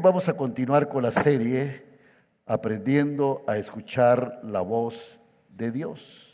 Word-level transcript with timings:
Vamos 0.00 0.28
a 0.28 0.36
continuar 0.36 0.88
con 0.88 1.02
la 1.02 1.10
serie 1.10 1.84
Aprendiendo 2.48 3.42
a 3.48 3.56
escuchar 3.56 4.40
la 4.44 4.60
voz 4.60 5.18
de 5.48 5.72
Dios. 5.72 6.32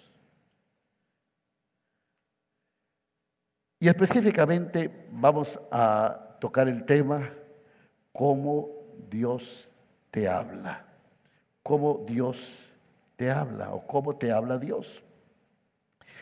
Y 3.81 3.89
específicamente 3.89 5.07
vamos 5.11 5.59
a 5.71 6.37
tocar 6.39 6.69
el 6.69 6.85
tema 6.85 7.33
cómo 8.13 8.69
Dios 9.09 9.71
te 10.11 10.29
habla. 10.29 10.85
Cómo 11.63 12.05
Dios 12.07 12.39
te 13.17 13.31
habla 13.31 13.73
o 13.73 13.87
cómo 13.87 14.15
te 14.17 14.33
habla 14.33 14.59
Dios. 14.59 15.03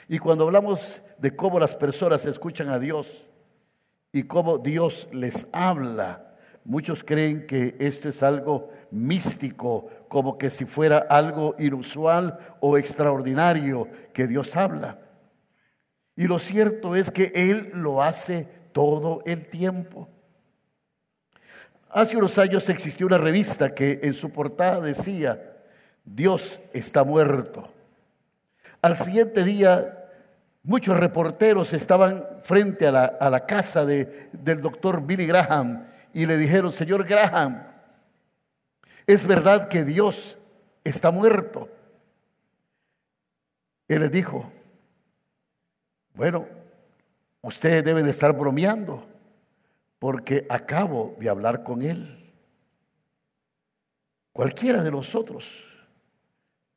Y 0.06 0.18
cuando 0.18 0.44
hablamos 0.44 1.00
de 1.18 1.34
cómo 1.34 1.58
las 1.58 1.74
personas 1.74 2.24
escuchan 2.26 2.68
a 2.68 2.78
Dios 2.78 3.24
y 4.12 4.22
cómo 4.22 4.58
Dios 4.58 5.08
les 5.12 5.48
habla, 5.50 6.29
Muchos 6.64 7.02
creen 7.02 7.46
que 7.46 7.76
esto 7.78 8.08
es 8.08 8.22
algo 8.22 8.70
místico, 8.90 9.88
como 10.08 10.36
que 10.36 10.50
si 10.50 10.66
fuera 10.66 10.98
algo 10.98 11.54
inusual 11.58 12.38
o 12.60 12.76
extraordinario 12.76 13.88
que 14.12 14.26
Dios 14.26 14.54
habla. 14.56 14.98
Y 16.16 16.26
lo 16.26 16.38
cierto 16.38 16.94
es 16.94 17.10
que 17.10 17.32
Él 17.34 17.70
lo 17.74 18.02
hace 18.02 18.46
todo 18.72 19.22
el 19.24 19.46
tiempo. 19.46 20.08
Hace 21.88 22.16
unos 22.16 22.38
años 22.38 22.68
existió 22.68 23.06
una 23.06 23.18
revista 23.18 23.74
que 23.74 24.00
en 24.02 24.14
su 24.14 24.30
portada 24.30 24.80
decía, 24.80 25.56
Dios 26.04 26.60
está 26.72 27.04
muerto. 27.04 27.72
Al 28.82 28.96
siguiente 28.96 29.44
día, 29.44 30.08
muchos 30.62 30.96
reporteros 30.96 31.72
estaban 31.72 32.24
frente 32.42 32.86
a 32.86 32.92
la, 32.92 33.46
casa 33.46 33.84
del 33.84 34.60
doctor 34.60 35.04
Billy 35.04 35.26
Graham 35.26 35.89
y 36.12 36.26
le 36.26 36.36
dijeron, 36.36 36.72
señor 36.72 37.06
Graham, 37.06 37.66
es 39.06 39.26
verdad 39.26 39.68
que 39.68 39.84
Dios 39.84 40.38
está 40.84 41.10
muerto. 41.10 41.68
Él 43.88 44.00
les 44.00 44.10
dijo, 44.12 44.50
bueno, 46.14 46.46
usted 47.42 47.84
debe 47.84 48.02
de 48.02 48.10
estar 48.10 48.32
bromeando 48.32 49.06
porque 49.98 50.46
acabo 50.48 51.16
de 51.18 51.28
hablar 51.28 51.64
con 51.64 51.82
Él. 51.82 52.32
Cualquiera 54.32 54.82
de 54.82 54.90
nosotros 54.90 55.64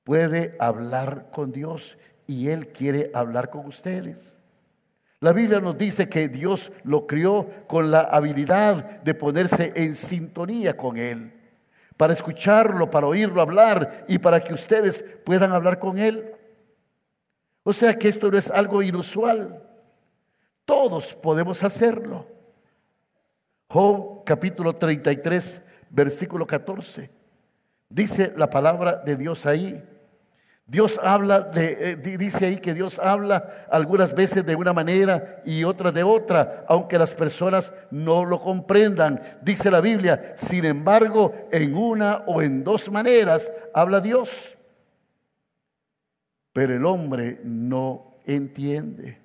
puede 0.03 0.55
hablar 0.59 1.29
con 1.31 1.51
Dios 1.51 1.97
y 2.27 2.49
Él 2.49 2.69
quiere 2.69 3.11
hablar 3.13 3.49
con 3.49 3.65
ustedes. 3.65 4.39
La 5.23 5.31
Biblia 5.31 5.61
nos 5.61 5.77
dice 5.77 6.09
que 6.09 6.27
Dios 6.27 6.69
lo 6.83 7.07
crió 7.07 7.47
con 7.65 7.89
la 7.89 8.01
habilidad 8.01 9.01
de 9.03 9.13
ponerse 9.13 9.71
en 9.73 9.95
sintonía 9.95 10.75
con 10.75 10.97
Él, 10.97 11.31
para 11.95 12.11
escucharlo, 12.11 12.91
para 12.91 13.07
oírlo 13.07 13.39
hablar 13.39 14.03
y 14.09 14.17
para 14.17 14.41
que 14.41 14.53
ustedes 14.53 15.01
puedan 15.23 15.53
hablar 15.53 15.79
con 15.79 15.97
Él. 15.97 16.29
O 17.63 17.71
sea 17.71 17.97
que 17.97 18.09
esto 18.09 18.29
no 18.29 18.37
es 18.37 18.51
algo 18.51 18.83
inusual. 18.83 19.63
Todos 20.65 21.13
podemos 21.13 21.63
hacerlo. 21.63 22.27
Job 23.69 24.25
capítulo 24.25 24.75
33, 24.75 25.61
versículo 25.89 26.45
14. 26.45 27.09
Dice 27.87 28.33
la 28.35 28.49
palabra 28.49 28.97
de 28.97 29.15
Dios 29.15 29.45
ahí. 29.45 29.81
Dios 30.65 30.99
habla, 31.03 31.41
de, 31.41 31.91
eh, 31.91 31.95
dice 31.97 32.45
ahí 32.45 32.57
que 32.57 32.73
Dios 32.73 32.97
habla 32.97 33.67
algunas 33.69 34.15
veces 34.15 34.45
de 34.45 34.55
una 34.55 34.71
manera 34.71 35.41
y 35.45 35.65
otras 35.65 35.93
de 35.93 36.03
otra, 36.03 36.65
aunque 36.69 36.97
las 36.97 37.13
personas 37.13 37.73
no 37.91 38.23
lo 38.23 38.39
comprendan. 38.41 39.21
Dice 39.41 39.69
la 39.69 39.81
Biblia, 39.81 40.35
sin 40.37 40.63
embargo, 40.63 41.33
en 41.51 41.75
una 41.75 42.23
o 42.27 42.41
en 42.41 42.63
dos 42.63 42.89
maneras 42.89 43.51
habla 43.73 43.99
Dios. 43.99 44.57
Pero 46.53 46.75
el 46.75 46.85
hombre 46.85 47.41
no 47.43 48.15
entiende. 48.25 49.17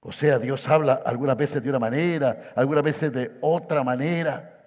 O 0.00 0.12
sea, 0.12 0.38
Dios 0.38 0.66
habla 0.68 1.02
algunas 1.04 1.36
veces 1.36 1.62
de 1.62 1.68
una 1.68 1.78
manera, 1.78 2.52
algunas 2.56 2.82
veces 2.82 3.12
de 3.12 3.32
otra 3.42 3.84
manera. 3.84 4.59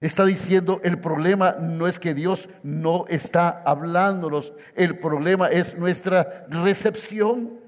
Está 0.00 0.24
diciendo, 0.24 0.80
el 0.82 0.98
problema 0.98 1.56
no 1.60 1.86
es 1.86 1.98
que 1.98 2.14
Dios 2.14 2.48
no 2.62 3.04
está 3.08 3.62
hablándonos, 3.66 4.54
el 4.74 4.98
problema 4.98 5.48
es 5.48 5.76
nuestra 5.76 6.46
recepción. 6.48 7.60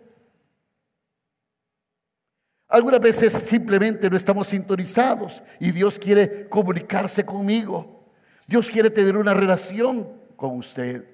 Algunas 2.69 3.01
veces 3.01 3.35
simplemente 3.35 4.09
no 4.09 4.17
estamos 4.17 4.49
sintonizados 4.49 5.43
y 5.61 5.73
Dios 5.73 5.99
quiere 5.99 6.49
comunicarse 6.49 7.23
conmigo. 7.23 8.03
Dios 8.47 8.71
quiere 8.71 8.89
tener 8.89 9.19
una 9.19 9.35
relación 9.35 10.09
con 10.37 10.57
usted. 10.57 11.07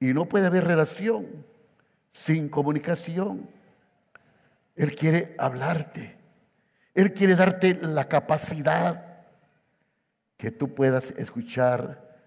Y 0.00 0.14
no 0.14 0.26
puede 0.26 0.46
haber 0.46 0.64
relación 0.64 1.44
sin 2.10 2.48
comunicación. 2.48 3.50
Él 4.76 4.94
quiere 4.94 5.34
hablarte. 5.38 6.16
Él 6.94 7.12
quiere 7.12 7.36
darte 7.36 7.74
la 7.74 8.08
capacidad 8.08 9.11
que 10.42 10.50
tú 10.50 10.74
puedas 10.74 11.12
escuchar 11.12 12.18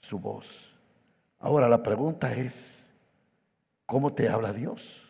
su 0.00 0.18
voz. 0.18 0.46
Ahora 1.38 1.70
la 1.70 1.82
pregunta 1.82 2.30
es, 2.34 2.76
¿cómo 3.86 4.12
te 4.12 4.28
habla 4.28 4.52
Dios? 4.52 5.02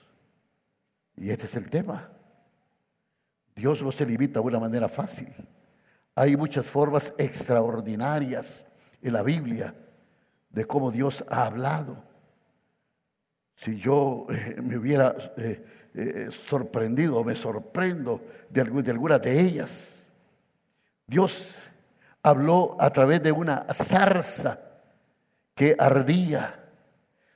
Y 1.17 1.31
este 1.31 1.47
es 1.47 1.57
el 1.57 1.69
tema. 1.69 2.09
Dios 3.57 3.83
no 3.83 3.91
se 3.91 4.07
limita 4.07 4.39
a 4.39 4.43
una 4.43 4.61
manera 4.61 4.89
fácil. 4.89 5.27
Hay 6.15 6.37
muchas 6.37 6.67
formas 6.67 7.13
extraordinarias 7.19 8.65
en 9.03 9.15
la 9.15 9.25
Biblia 9.25 9.75
de 10.49 10.65
cómo 10.67 10.93
Dios 10.93 11.25
ha 11.29 11.47
hablado. 11.47 12.01
Si 13.57 13.77
yo 13.77 14.29
eh, 14.31 14.61
me 14.63 14.77
hubiera 14.77 15.17
eh, 15.37 15.67
eh, 15.95 16.29
sorprendido 16.31 17.17
o 17.17 17.25
me 17.25 17.35
sorprendo 17.35 18.25
de, 18.51 18.63
de 18.63 18.91
algunas 18.93 19.21
de 19.21 19.41
ellas, 19.41 20.07
Dios 21.09 21.53
habló 22.27 22.77
a 22.81 22.91
través 22.91 23.23
de 23.23 23.31
una 23.31 23.73
zarza 23.73 24.59
que 25.55 25.77
ardía. 25.79 26.61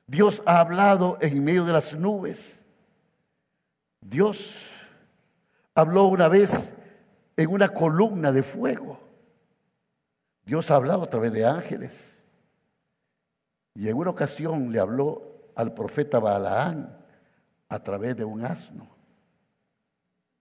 Dios 0.04 0.42
ha 0.46 0.58
hablado 0.58 1.16
en 1.20 1.44
medio 1.44 1.64
de 1.64 1.72
las 1.72 1.94
nubes. 1.94 2.64
Dios 4.00 4.56
habló 5.76 6.06
una 6.06 6.26
vez 6.26 6.74
en 7.36 7.50
una 7.50 7.68
columna 7.68 8.32
de 8.32 8.42
fuego. 8.42 8.98
Dios 10.44 10.72
ha 10.72 10.74
hablado 10.74 11.04
a 11.04 11.06
través 11.06 11.32
de 11.32 11.46
ángeles. 11.46 12.20
Y 13.76 13.88
en 13.88 13.96
una 13.96 14.10
ocasión 14.10 14.72
le 14.72 14.80
habló 14.80 15.52
al 15.54 15.72
profeta 15.72 16.18
Balaán 16.18 16.98
a 17.68 17.78
través 17.78 18.16
de 18.16 18.24
un 18.24 18.44
asno. 18.44 18.88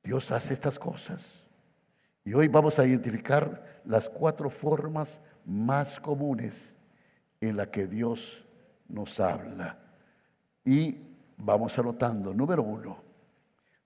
Dios 0.04 0.32
hace 0.32 0.56
estas 0.56 0.80
cosas. 0.80 1.44
Y 2.30 2.34
hoy 2.36 2.48
vamos 2.48 2.78
a 2.78 2.86
identificar 2.86 3.82
las 3.86 4.08
cuatro 4.08 4.52
formas 4.52 5.20
más 5.46 6.00
comunes 6.00 6.76
en 7.42 7.58
las 7.58 7.70
que 7.70 7.88
Dios 7.88 8.46
nos 8.88 9.20
habla. 9.20 9.80
Y 10.64 11.00
vamos 11.38 11.76
anotando, 11.80 12.32
número 12.32 12.62
uno, 12.62 13.02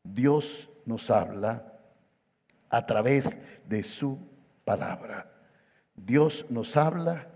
Dios 0.03 0.69
nos 0.85 1.09
habla 1.09 1.71
a 2.69 2.85
través 2.85 3.37
de 3.65 3.81
su 3.85 4.19
palabra. 4.65 5.31
Dios 5.95 6.45
nos 6.49 6.75
habla 6.75 7.29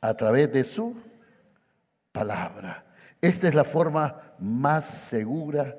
a 0.00 0.14
través 0.14 0.50
de 0.50 0.64
su 0.64 0.96
palabra. 2.10 2.86
Esta 3.20 3.48
es 3.48 3.54
la 3.54 3.64
forma 3.64 4.32
más 4.38 4.86
segura 4.86 5.76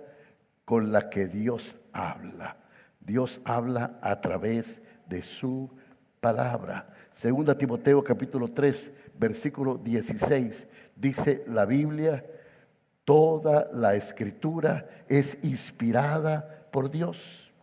con 0.63 0.91
la 0.91 1.09
que 1.09 1.25
Dios 1.25 1.75
habla. 1.91 2.57
Dios 3.05 3.39
habla 3.45 3.99
a 4.01 4.19
través 4.19 4.81
de 5.07 5.21
su 5.21 5.69
palabra. 6.19 6.89
Segunda 7.11 7.57
Timoteo 7.57 8.03
capítulo 8.03 8.47
3, 8.47 8.91
versículo 9.17 9.77
16, 9.77 10.67
dice 10.95 11.43
la 11.47 11.65
Biblia, 11.65 12.25
toda 13.03 13.69
la 13.71 13.95
escritura 13.95 14.89
es 15.07 15.37
inspirada 15.43 16.67
por 16.71 16.89
Dios. 16.89 17.53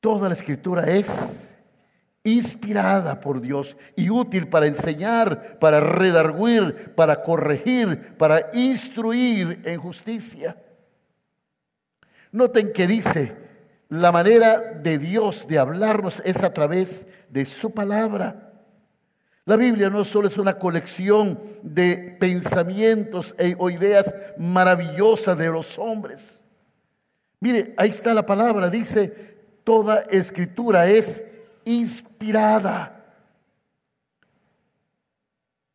Toda 0.00 0.28
la 0.28 0.34
escritura 0.34 0.84
es 0.84 1.48
inspirada 2.24 3.20
por 3.20 3.40
Dios 3.40 3.76
y 3.96 4.10
útil 4.10 4.48
para 4.48 4.66
enseñar, 4.66 5.58
para 5.58 5.80
redarguir, 5.80 6.94
para 6.94 7.20
corregir, 7.20 8.16
para 8.16 8.48
instruir 8.52 9.60
en 9.64 9.80
justicia. 9.80 10.56
Noten 12.30 12.72
que 12.72 12.86
dice, 12.86 13.36
la 13.92 14.10
manera 14.10 14.58
de 14.58 14.98
Dios 14.98 15.46
de 15.46 15.58
hablarnos 15.58 16.22
es 16.24 16.42
a 16.42 16.54
través 16.54 17.04
de 17.28 17.44
su 17.44 17.72
palabra. 17.72 18.54
La 19.44 19.56
Biblia 19.56 19.90
no 19.90 20.06
solo 20.06 20.28
es 20.28 20.38
una 20.38 20.58
colección 20.58 21.38
de 21.62 22.16
pensamientos 22.18 23.34
e, 23.36 23.54
o 23.58 23.68
ideas 23.68 24.14
maravillosas 24.38 25.36
de 25.36 25.50
los 25.50 25.78
hombres. 25.78 26.40
Mire, 27.38 27.74
ahí 27.76 27.90
está 27.90 28.14
la 28.14 28.24
palabra, 28.24 28.70
dice, 28.70 29.36
toda 29.62 30.04
escritura 30.08 30.86
es 30.86 31.22
inspirada. 31.66 33.14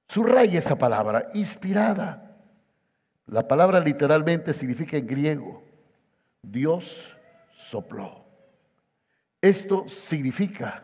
Subraya 0.08 0.58
esa 0.58 0.76
palabra, 0.76 1.30
inspirada. 1.36 2.36
La 3.28 3.48
palabra 3.48 3.80
literalmente 3.80 4.56
significa 4.56 4.98
en 4.98 5.06
griego, 5.06 5.62
Dios 6.42 7.14
sopló. 7.58 8.26
Esto 9.42 9.90
significa 9.90 10.84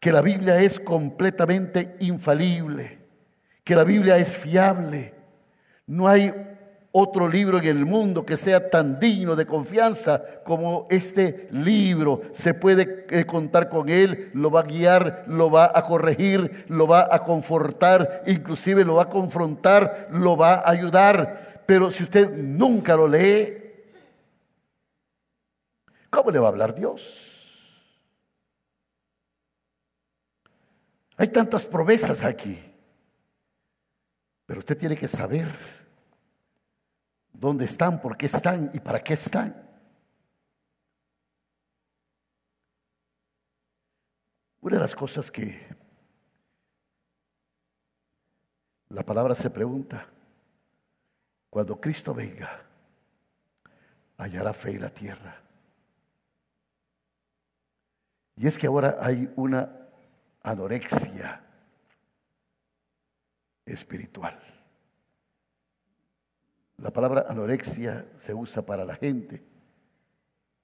que 0.00 0.10
la 0.10 0.20
Biblia 0.20 0.60
es 0.60 0.80
completamente 0.80 1.96
infalible, 2.00 2.98
que 3.62 3.76
la 3.76 3.84
Biblia 3.84 4.16
es 4.16 4.36
fiable. 4.36 5.14
No 5.86 6.08
hay 6.08 6.32
otro 6.90 7.28
libro 7.28 7.58
en 7.58 7.66
el 7.66 7.86
mundo 7.86 8.26
que 8.26 8.36
sea 8.36 8.68
tan 8.68 8.98
digno 8.98 9.36
de 9.36 9.46
confianza 9.46 10.22
como 10.44 10.86
este 10.90 11.48
libro. 11.52 12.22
Se 12.32 12.52
puede 12.52 13.06
eh, 13.10 13.24
contar 13.24 13.68
con 13.68 13.88
él, 13.88 14.30
lo 14.34 14.50
va 14.50 14.60
a 14.60 14.64
guiar, 14.64 15.24
lo 15.28 15.50
va 15.50 15.70
a 15.74 15.86
corregir, 15.86 16.64
lo 16.68 16.86
va 16.86 17.08
a 17.10 17.24
confortar, 17.24 18.22
inclusive 18.26 18.84
lo 18.84 18.94
va 18.96 19.04
a 19.04 19.08
confrontar, 19.08 20.08
lo 20.10 20.36
va 20.36 20.56
a 20.56 20.70
ayudar. 20.70 21.62
Pero 21.64 21.90
si 21.90 22.02
usted 22.02 22.30
nunca 22.36 22.96
lo 22.96 23.08
lee, 23.08 23.61
¿cómo 26.12 26.30
le 26.30 26.38
va 26.38 26.46
a 26.46 26.50
hablar 26.50 26.74
Dios? 26.74 27.02
Hay 31.16 31.28
tantas 31.28 31.64
promesas 31.64 32.22
aquí, 32.22 32.58
pero 34.46 34.60
usted 34.60 34.76
tiene 34.76 34.96
que 34.96 35.08
saber 35.08 35.48
dónde 37.32 37.64
están, 37.64 38.00
por 38.00 38.16
qué 38.16 38.26
están 38.26 38.70
y 38.74 38.80
para 38.80 39.02
qué 39.02 39.14
están. 39.14 39.68
Una 44.60 44.76
de 44.76 44.82
las 44.82 44.94
cosas 44.94 45.30
que 45.30 45.66
la 48.90 49.02
palabra 49.02 49.34
se 49.34 49.50
pregunta, 49.50 50.06
cuando 51.50 51.80
Cristo 51.80 52.14
venga, 52.14 52.64
hallará 54.18 54.52
fe 54.52 54.72
en 54.72 54.82
la 54.82 54.90
tierra. 54.90 55.41
Y 58.36 58.46
es 58.46 58.58
que 58.58 58.66
ahora 58.66 58.96
hay 59.00 59.32
una 59.36 59.70
anorexia 60.42 61.44
espiritual. 63.64 64.38
La 66.78 66.90
palabra 66.90 67.26
anorexia 67.28 68.06
se 68.18 68.34
usa 68.34 68.62
para 68.62 68.84
la 68.84 68.96
gente 68.96 69.42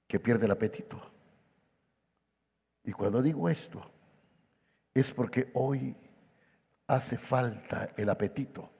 que 0.06 0.18
pierde 0.18 0.46
el 0.46 0.52
apetito. 0.52 1.00
Y 2.82 2.92
cuando 2.92 3.22
digo 3.22 3.48
esto, 3.48 3.80
es 4.94 5.12
porque 5.12 5.50
hoy 5.54 5.94
hace 6.86 7.18
falta 7.18 7.90
el 7.96 8.08
apetito 8.08 8.70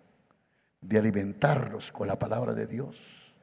de 0.81 0.99
alimentarnos 0.99 1.93
con 1.93 2.09
la 2.09 2.19
palabra 2.19 2.55
de 2.55 2.67
Dios. 2.67 3.35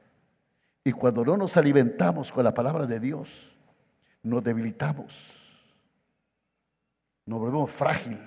Y 0.84 0.92
cuando 0.92 1.24
no 1.24 1.36
nos 1.36 1.56
alimentamos 1.56 2.32
con 2.32 2.44
la 2.44 2.52
palabra 2.52 2.86
de 2.86 3.00
Dios, 3.00 3.56
nos 4.22 4.42
debilitamos, 4.42 5.14
nos 7.26 7.40
volvemos 7.40 7.70
frágiles, 7.70 8.20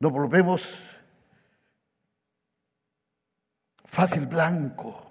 nos 0.00 0.12
volvemos 0.12 0.78
fácil 3.84 4.26
blanco. 4.26 5.02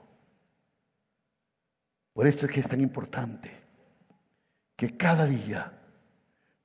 Por 2.14 2.28
esto 2.28 2.46
es 2.46 2.52
que 2.52 2.60
es 2.60 2.68
tan 2.68 2.82
importante 2.82 3.52
que 4.76 4.96
cada 4.96 5.26
día 5.26 5.72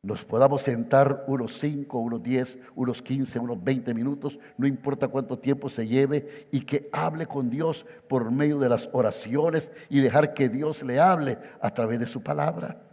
nos 0.03 0.25
podamos 0.25 0.63
sentar 0.63 1.25
unos 1.27 1.59
5, 1.59 1.99
unos 1.99 2.23
10, 2.23 2.59
unos 2.75 3.03
15, 3.03 3.39
unos 3.39 3.63
20 3.63 3.95
minutos, 3.95 4.39
no 4.57 4.67
importa 4.67 5.09
cuánto 5.09 5.39
tiempo 5.39 5.69
se 5.69 5.87
lleve, 5.87 6.49
y 6.51 6.61
que 6.61 6.89
hable 6.93 7.27
con 7.27 7.51
Dios 7.51 7.85
por 8.09 8.31
medio 8.31 8.59
de 8.59 8.69
las 8.69 8.89
oraciones 8.93 9.71
y 9.89 10.01
dejar 10.01 10.35
que 10.35 10.49
Dios 10.49 10.83
le 10.83 10.99
hable 10.99 11.39
a 11.61 11.73
través 11.75 12.01
de 12.01 12.07
su 12.07 12.23
palabra. 12.23 12.90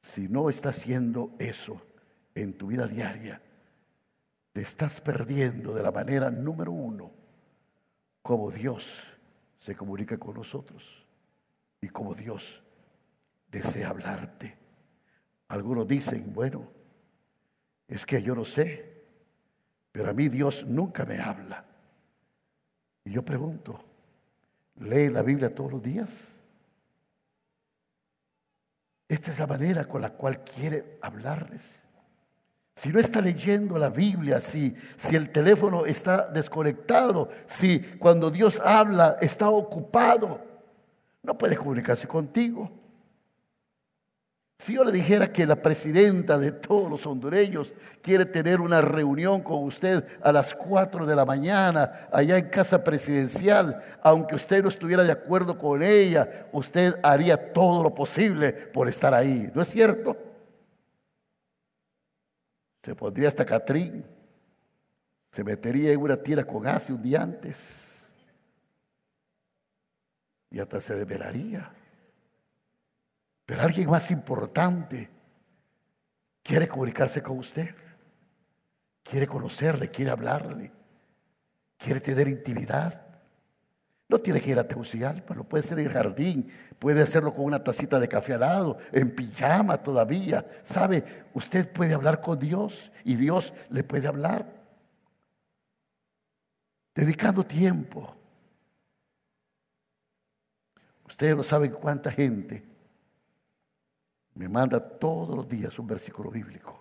Si 0.00 0.28
no 0.28 0.48
está 0.48 0.70
haciendo 0.70 1.34
eso 1.38 1.80
en 2.34 2.56
tu 2.56 2.68
vida 2.68 2.86
diaria, 2.86 3.40
te 4.52 4.62
estás 4.62 5.00
perdiendo 5.00 5.72
de 5.72 5.82
la 5.82 5.92
manera 5.92 6.30
número 6.30 6.72
uno 6.72 7.10
cómo 8.22 8.50
Dios 8.50 8.86
se 9.58 9.74
comunica 9.74 10.18
con 10.18 10.34
nosotros 10.34 11.06
y 11.80 11.88
cómo 11.88 12.14
Dios 12.14 12.62
desea 13.50 13.90
hablarte. 13.90 14.56
Algunos 15.48 15.86
dicen, 15.86 16.32
bueno, 16.32 16.68
es 17.86 18.04
que 18.04 18.22
yo 18.22 18.34
no 18.34 18.44
sé, 18.44 19.02
pero 19.92 20.10
a 20.10 20.12
mí 20.12 20.28
Dios 20.28 20.64
nunca 20.66 21.04
me 21.04 21.18
habla. 21.18 21.64
Y 23.04 23.12
yo 23.12 23.24
pregunto, 23.24 23.82
¿lee 24.76 25.08
la 25.08 25.22
Biblia 25.22 25.54
todos 25.54 25.72
los 25.72 25.82
días? 25.82 26.37
Esta 29.08 29.32
es 29.32 29.38
la 29.38 29.46
manera 29.46 29.86
con 29.86 30.02
la 30.02 30.10
cual 30.10 30.44
quiere 30.44 30.98
hablarles. 31.00 31.82
Si 32.74 32.90
no 32.90 33.00
está 33.00 33.20
leyendo 33.20 33.78
la 33.78 33.88
Biblia, 33.88 34.40
si, 34.40 34.76
si 34.96 35.16
el 35.16 35.30
teléfono 35.32 35.84
está 35.84 36.28
desconectado, 36.28 37.28
si 37.48 37.80
cuando 37.80 38.30
Dios 38.30 38.60
habla 38.64 39.16
está 39.20 39.50
ocupado, 39.50 40.40
no 41.22 41.36
puede 41.36 41.56
comunicarse 41.56 42.06
contigo. 42.06 42.70
Si 44.58 44.74
yo 44.74 44.82
le 44.82 44.90
dijera 44.90 45.32
que 45.32 45.46
la 45.46 45.62
presidenta 45.62 46.36
de 46.36 46.50
todos 46.50 46.90
los 46.90 47.06
hondureños 47.06 47.72
quiere 48.02 48.26
tener 48.26 48.60
una 48.60 48.82
reunión 48.82 49.40
con 49.40 49.62
usted 49.62 50.04
a 50.20 50.32
las 50.32 50.52
4 50.52 51.06
de 51.06 51.14
la 51.14 51.24
mañana 51.24 52.08
allá 52.12 52.36
en 52.36 52.48
casa 52.48 52.82
presidencial, 52.82 53.80
aunque 54.02 54.34
usted 54.34 54.62
no 54.62 54.68
estuviera 54.68 55.04
de 55.04 55.12
acuerdo 55.12 55.56
con 55.56 55.82
ella, 55.82 56.48
usted 56.52 56.98
haría 57.04 57.52
todo 57.52 57.84
lo 57.84 57.94
posible 57.94 58.52
por 58.52 58.88
estar 58.88 59.14
ahí. 59.14 59.48
¿No 59.54 59.62
es 59.62 59.68
cierto? 59.68 60.16
Se 62.82 62.96
pondría 62.96 63.28
hasta 63.28 63.46
Catrín. 63.46 64.04
Se 65.30 65.44
metería 65.44 65.92
en 65.92 66.00
una 66.00 66.16
tira 66.16 66.44
con 66.44 66.66
Asia 66.66 66.94
un 66.94 67.02
día 67.02 67.22
antes. 67.22 67.58
Y 70.50 70.58
hasta 70.58 70.80
se 70.80 70.94
desvelaría. 70.96 71.77
Pero 73.48 73.62
alguien 73.62 73.88
más 73.88 74.10
importante 74.10 75.08
quiere 76.42 76.68
comunicarse 76.68 77.22
con 77.22 77.38
usted. 77.38 77.74
Quiere 79.02 79.26
conocerle, 79.26 79.90
quiere 79.90 80.10
hablarle. 80.10 80.70
Quiere 81.78 81.98
tener 81.98 82.28
intimidad. 82.28 83.06
No 84.06 84.18
tiene 84.18 84.42
que 84.42 84.50
ir 84.50 84.58
a 84.58 84.68
Tegucigalpa, 84.68 85.34
lo 85.34 85.44
puede 85.44 85.64
hacer 85.64 85.78
en 85.78 85.86
el 85.86 85.92
jardín, 85.94 86.52
puede 86.78 87.00
hacerlo 87.00 87.32
con 87.32 87.46
una 87.46 87.64
tacita 87.64 87.98
de 87.98 88.06
café 88.06 88.34
al 88.34 88.40
lado, 88.40 88.76
en 88.92 89.14
pijama 89.14 89.78
todavía. 89.78 90.44
¿Sabe? 90.62 91.26
Usted 91.32 91.72
puede 91.72 91.94
hablar 91.94 92.20
con 92.20 92.38
Dios 92.38 92.92
y 93.02 93.16
Dios 93.16 93.54
le 93.70 93.82
puede 93.82 94.08
hablar. 94.08 94.44
Dedicando 96.94 97.44
tiempo. 97.44 98.14
Ustedes 101.06 101.34
no 101.34 101.42
saben 101.42 101.72
cuánta 101.72 102.12
gente 102.12 102.76
me 104.38 104.48
manda 104.48 104.78
todos 104.78 105.34
los 105.34 105.48
días 105.48 105.76
un 105.80 105.88
versículo 105.88 106.30
bíblico. 106.30 106.80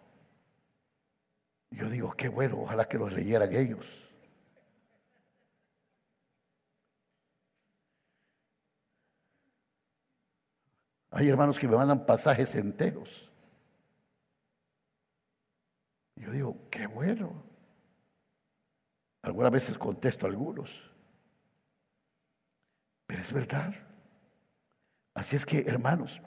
yo 1.71 1.89
digo, 1.89 2.11
qué 2.11 2.29
bueno, 2.29 2.61
ojalá 2.61 2.87
que 2.87 2.99
los 2.99 3.11
leyeran 3.11 3.51
ellos. 3.53 3.83
Hay 11.09 11.27
hermanos 11.27 11.57
que 11.57 11.67
me 11.67 11.75
mandan 11.75 12.05
pasajes 12.05 12.53
enteros. 12.53 13.31
Yo 16.15 16.31
digo, 16.31 16.69
qué 16.69 16.85
bueno. 16.85 17.43
Algunas 19.23 19.51
veces 19.51 19.79
contesto 19.79 20.27
a 20.27 20.29
algunos. 20.29 20.69
Pero 23.07 23.19
es 23.19 23.33
verdad. 23.33 23.73
Así 25.15 25.35
es 25.35 25.43
que, 25.43 25.61
hermanos, 25.61 26.21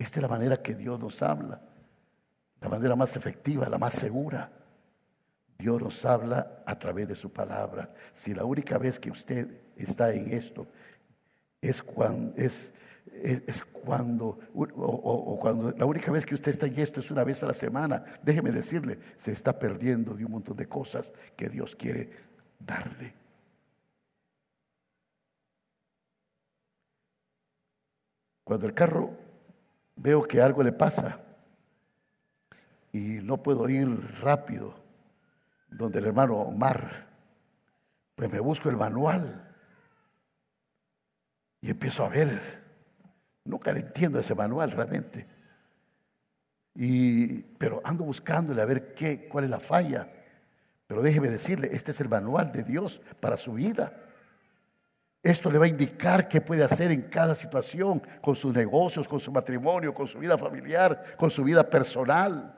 esta 0.00 0.18
es 0.18 0.22
la 0.22 0.28
manera 0.28 0.62
que 0.62 0.74
Dios 0.74 0.98
nos 0.98 1.20
habla. 1.20 1.60
La 2.60 2.68
manera 2.70 2.96
más 2.96 3.14
efectiva, 3.16 3.68
la 3.68 3.78
más 3.78 3.94
segura. 3.94 4.50
Dios 5.58 5.80
nos 5.80 6.04
habla 6.06 6.62
a 6.64 6.78
través 6.78 7.06
de 7.06 7.14
su 7.14 7.30
palabra. 7.30 7.92
Si 8.14 8.32
la 8.32 8.44
única 8.44 8.78
vez 8.78 8.98
que 8.98 9.10
usted 9.10 9.60
está 9.76 10.12
en 10.14 10.30
esto 10.32 10.66
es 11.60 11.82
cuando 11.82 12.32
es 13.12 13.62
cuando, 13.84 14.38
o, 14.54 15.38
cuando 15.38 15.72
la 15.72 15.84
única 15.84 16.10
vez 16.12 16.24
que 16.24 16.34
usted 16.34 16.52
está 16.52 16.66
en 16.66 16.78
esto 16.78 17.00
es 17.00 17.10
una 17.10 17.24
vez 17.24 17.42
a 17.42 17.46
la 17.46 17.54
semana, 17.54 18.04
déjeme 18.22 18.52
decirle, 18.52 18.98
se 19.18 19.32
está 19.32 19.58
perdiendo 19.58 20.14
de 20.14 20.24
un 20.24 20.32
montón 20.32 20.56
de 20.56 20.66
cosas 20.66 21.12
que 21.36 21.48
Dios 21.48 21.76
quiere 21.76 22.10
darle. 22.58 23.14
Cuando 28.44 28.66
el 28.66 28.74
carro 28.74 29.29
veo 30.02 30.22
que 30.22 30.40
algo 30.40 30.62
le 30.62 30.72
pasa 30.72 31.20
y 32.92 33.18
no 33.22 33.42
puedo 33.42 33.68
ir 33.68 33.88
rápido 34.20 34.74
donde 35.68 35.98
el 35.98 36.06
hermano 36.06 36.36
Omar, 36.36 37.06
pues 38.14 38.30
me 38.30 38.40
busco 38.40 38.68
el 38.68 38.76
manual 38.76 39.54
y 41.60 41.70
empiezo 41.70 42.04
a 42.04 42.08
ver. 42.08 42.60
Nunca 43.44 43.72
le 43.72 43.80
entiendo 43.80 44.18
ese 44.18 44.34
manual 44.34 44.70
realmente. 44.70 45.26
Y, 46.74 47.42
pero 47.58 47.80
ando 47.84 48.04
buscándole 48.04 48.62
a 48.62 48.66
ver 48.66 48.94
qué, 48.94 49.28
cuál 49.28 49.44
es 49.44 49.50
la 49.50 49.60
falla. 49.60 50.10
Pero 50.86 51.02
déjeme 51.02 51.28
decirle, 51.28 51.70
este 51.72 51.92
es 51.92 52.00
el 52.00 52.08
manual 52.08 52.52
de 52.52 52.64
Dios 52.64 53.00
para 53.20 53.36
su 53.36 53.52
vida. 53.52 54.09
Esto 55.22 55.50
le 55.50 55.58
va 55.58 55.66
a 55.66 55.68
indicar 55.68 56.28
qué 56.28 56.40
puede 56.40 56.64
hacer 56.64 56.90
en 56.90 57.02
cada 57.02 57.34
situación, 57.34 58.02
con 58.22 58.34
sus 58.34 58.54
negocios, 58.54 59.06
con 59.06 59.20
su 59.20 59.30
matrimonio, 59.30 59.92
con 59.92 60.08
su 60.08 60.18
vida 60.18 60.38
familiar, 60.38 61.16
con 61.18 61.30
su 61.30 61.44
vida 61.44 61.68
personal. 61.68 62.56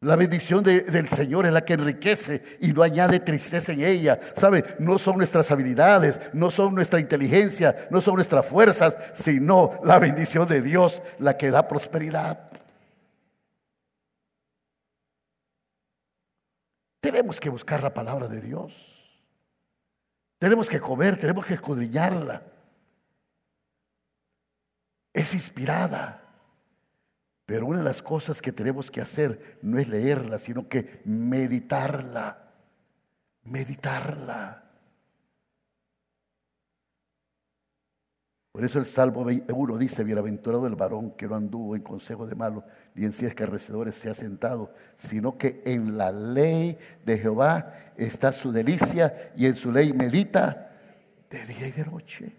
La 0.00 0.14
bendición 0.14 0.62
del 0.62 1.08
Señor 1.08 1.46
es 1.46 1.52
la 1.52 1.64
que 1.64 1.72
enriquece 1.72 2.58
y 2.60 2.72
no 2.72 2.82
añade 2.82 3.18
tristeza 3.18 3.72
en 3.72 3.82
ella. 3.82 4.20
¿Sabe? 4.34 4.76
No 4.78 4.96
son 4.98 5.16
nuestras 5.16 5.50
habilidades, 5.50 6.20
no 6.34 6.52
son 6.52 6.74
nuestra 6.74 7.00
inteligencia, 7.00 7.88
no 7.90 8.00
son 8.00 8.14
nuestras 8.14 8.46
fuerzas, 8.46 8.96
sino 9.14 9.80
la 9.82 9.98
bendición 9.98 10.46
de 10.46 10.62
Dios 10.62 11.02
la 11.18 11.36
que 11.36 11.50
da 11.50 11.66
prosperidad. 11.66 12.48
Tenemos 17.00 17.40
que 17.40 17.48
buscar 17.48 17.82
la 17.82 17.92
palabra 17.92 18.28
de 18.28 18.40
Dios. 18.40 18.87
Tenemos 20.38 20.68
que 20.68 20.80
comer, 20.80 21.18
tenemos 21.18 21.44
que 21.44 21.54
escudriñarla. 21.54 22.42
Es 25.12 25.34
inspirada. 25.34 26.22
Pero 27.44 27.66
una 27.66 27.78
de 27.78 27.84
las 27.84 28.02
cosas 28.02 28.42
que 28.42 28.52
tenemos 28.52 28.90
que 28.90 29.00
hacer 29.00 29.58
no 29.62 29.78
es 29.78 29.88
leerla, 29.88 30.38
sino 30.38 30.68
que 30.68 31.00
meditarla. 31.04 32.52
Meditarla. 33.42 34.67
Por 38.58 38.64
eso 38.64 38.80
el 38.80 38.86
Salmo 38.86 39.24
1 39.24 39.78
dice, 39.78 40.02
bienaventurado 40.02 40.66
el 40.66 40.74
varón 40.74 41.12
que 41.12 41.28
no 41.28 41.36
anduvo 41.36 41.76
en 41.76 41.82
consejo 41.82 42.26
de 42.26 42.34
malos, 42.34 42.64
ni 42.92 43.06
en 43.06 43.12
que 43.12 43.26
escarnecedores 43.26 43.94
se 43.94 44.10
ha 44.10 44.14
sentado, 44.14 44.72
sino 44.96 45.38
que 45.38 45.62
en 45.64 45.96
la 45.96 46.10
ley 46.10 46.76
de 47.04 47.18
Jehová 47.18 47.72
está 47.96 48.32
su 48.32 48.50
delicia 48.50 49.30
y 49.36 49.46
en 49.46 49.54
su 49.54 49.70
ley 49.70 49.92
medita 49.92 50.72
de 51.30 51.46
día 51.46 51.68
y 51.68 51.70
de 51.70 51.84
noche. 51.84 52.32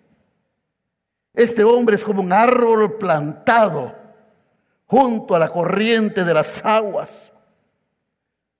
Este 1.34 1.64
hombre 1.64 1.96
es 1.96 2.04
como 2.04 2.22
un 2.22 2.34
árbol 2.34 2.98
plantado 2.98 3.96
junto 4.88 5.38
a 5.38 5.40
la 5.40 5.48
corriente 5.48 6.26
de 6.26 6.34
las 6.34 6.66
aguas. 6.66 7.32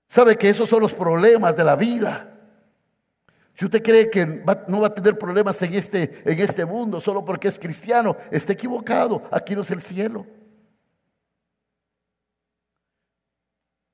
Sabe 0.06 0.34
que 0.38 0.48
esos 0.48 0.66
son 0.66 0.80
los 0.80 0.94
problemas 0.94 1.54
de 1.54 1.64
la 1.64 1.76
vida. 1.76 2.29
Si 3.60 3.66
usted 3.66 3.82
cree 3.82 4.10
que 4.10 4.24
no 4.68 4.80
va 4.80 4.86
a 4.86 4.94
tener 4.94 5.18
problemas 5.18 5.60
en 5.60 5.74
este, 5.74 6.22
en 6.24 6.40
este 6.40 6.64
mundo 6.64 6.98
solo 6.98 7.22
porque 7.22 7.48
es 7.48 7.58
cristiano, 7.58 8.16
está 8.30 8.54
equivocado. 8.54 9.22
Aquí 9.30 9.54
no 9.54 9.60
es 9.60 9.70
el 9.70 9.82
cielo. 9.82 10.26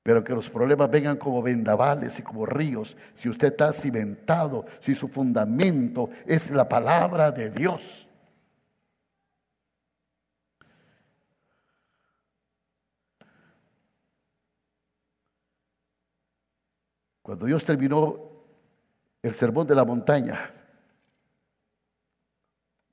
Pero 0.03 0.23
que 0.23 0.31
los 0.31 0.49
problemas 0.49 0.89
vengan 0.89 1.17
como 1.17 1.43
vendavales 1.43 2.17
y 2.17 2.21
como 2.21 2.45
ríos. 2.45 2.95
Si 3.17 3.27
usted 3.27 3.49
está 3.49 3.73
cimentado, 3.73 4.65
si 4.79 4.95
su 4.95 5.09
fundamento 5.09 6.11
es 6.25 6.49
la 6.49 6.69
palabra 6.69 7.29
de 7.29 7.49
Dios. 7.49 8.07
Cuando 17.21 17.45
Dios 17.45 17.65
terminó 17.65 18.26
el 19.21 19.33
sermón 19.33 19.67
de 19.67 19.75
la 19.75 19.85
montaña 19.85 20.53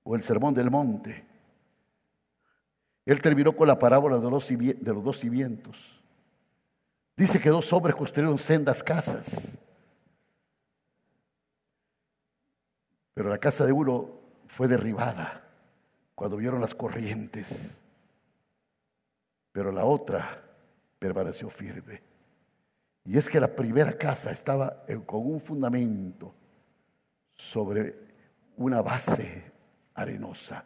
o 0.02 0.14
el 0.14 0.22
sermón 0.22 0.54
del 0.54 0.70
monte. 0.70 1.26
Él 3.04 3.20
terminó 3.20 3.54
con 3.54 3.68
la 3.68 3.78
parábola 3.78 4.16
de 4.18 4.30
los, 4.30 5.04
dos 5.04 5.18
cimientos. 5.18 6.02
Dice 7.16 7.38
que 7.38 7.50
dos 7.50 7.72
hombres 7.72 7.94
construyeron 7.94 8.38
sendas 8.38 8.82
casas. 8.82 9.58
Pero 13.12 13.28
la 13.28 13.38
casa 13.38 13.66
de 13.66 13.72
uno 13.72 14.20
fue 14.48 14.68
derribada 14.68 15.44
cuando 16.14 16.36
vieron 16.36 16.60
las 16.60 16.74
corrientes. 16.74 17.78
Pero 19.52 19.70
la 19.70 19.84
otra 19.84 20.42
permaneció 20.98 21.48
firme. 21.50 22.13
Y 23.04 23.18
es 23.18 23.28
que 23.28 23.38
la 23.38 23.54
primera 23.54 23.92
casa 23.98 24.30
estaba 24.30 24.84
con 25.04 25.26
un 25.26 25.40
fundamento 25.40 26.34
sobre 27.36 27.94
una 28.56 28.80
base 28.80 29.52
arenosa. 29.94 30.64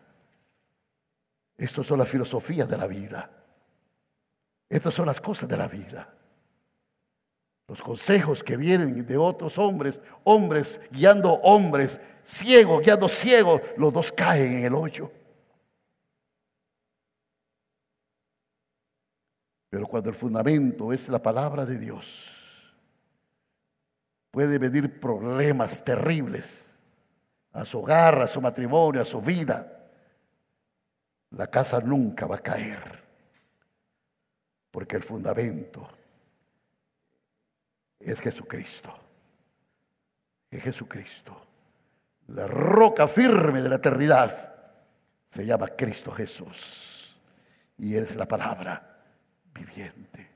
Estas 1.56 1.86
son 1.86 1.98
las 1.98 2.08
filosofías 2.08 2.68
de 2.68 2.76
la 2.76 2.86
vida. 2.86 3.30
Estas 4.68 4.94
son 4.94 5.06
las 5.06 5.20
cosas 5.20 5.48
de 5.48 5.56
la 5.56 5.66
vida. 5.66 6.14
Los 7.66 7.82
consejos 7.82 8.44
que 8.44 8.56
vienen 8.56 9.04
de 9.04 9.16
otros 9.16 9.58
hombres, 9.58 9.98
hombres 10.24 10.80
guiando 10.90 11.32
hombres, 11.32 12.00
ciegos 12.24 12.82
guiando 12.82 13.08
ciegos, 13.08 13.60
los 13.76 13.92
dos 13.92 14.12
caen 14.12 14.58
en 14.58 14.64
el 14.64 14.74
hoyo. 14.74 15.10
Pero 19.70 19.86
cuando 19.86 20.08
el 20.08 20.16
fundamento 20.16 20.92
es 20.92 21.08
la 21.08 21.22
palabra 21.22 21.66
de 21.66 21.78
Dios, 21.78 22.06
puede 24.30 24.58
venir 24.58 24.98
problemas 24.98 25.84
terribles 25.84 26.66
a 27.52 27.64
su 27.64 27.80
hogar, 27.80 28.22
a 28.22 28.26
su 28.26 28.40
matrimonio, 28.40 29.02
a 29.02 29.04
su 29.04 29.20
vida. 29.20 29.90
La 31.30 31.48
casa 31.48 31.80
nunca 31.80 32.26
va 32.26 32.36
a 32.36 32.42
caer, 32.42 33.04
porque 34.70 34.96
el 34.96 35.02
fundamento 35.02 35.86
es 37.98 38.18
Jesucristo. 38.20 38.94
Es 40.50 40.62
Jesucristo. 40.62 41.44
La 42.28 42.46
roca 42.46 43.06
firme 43.06 43.60
de 43.60 43.68
la 43.68 43.76
eternidad 43.76 44.54
se 45.28 45.44
llama 45.44 45.68
Cristo 45.68 46.10
Jesús. 46.12 47.14
Y 47.76 47.96
es 47.96 48.16
la 48.16 48.26
palabra 48.26 48.97
viviente. 49.54 50.28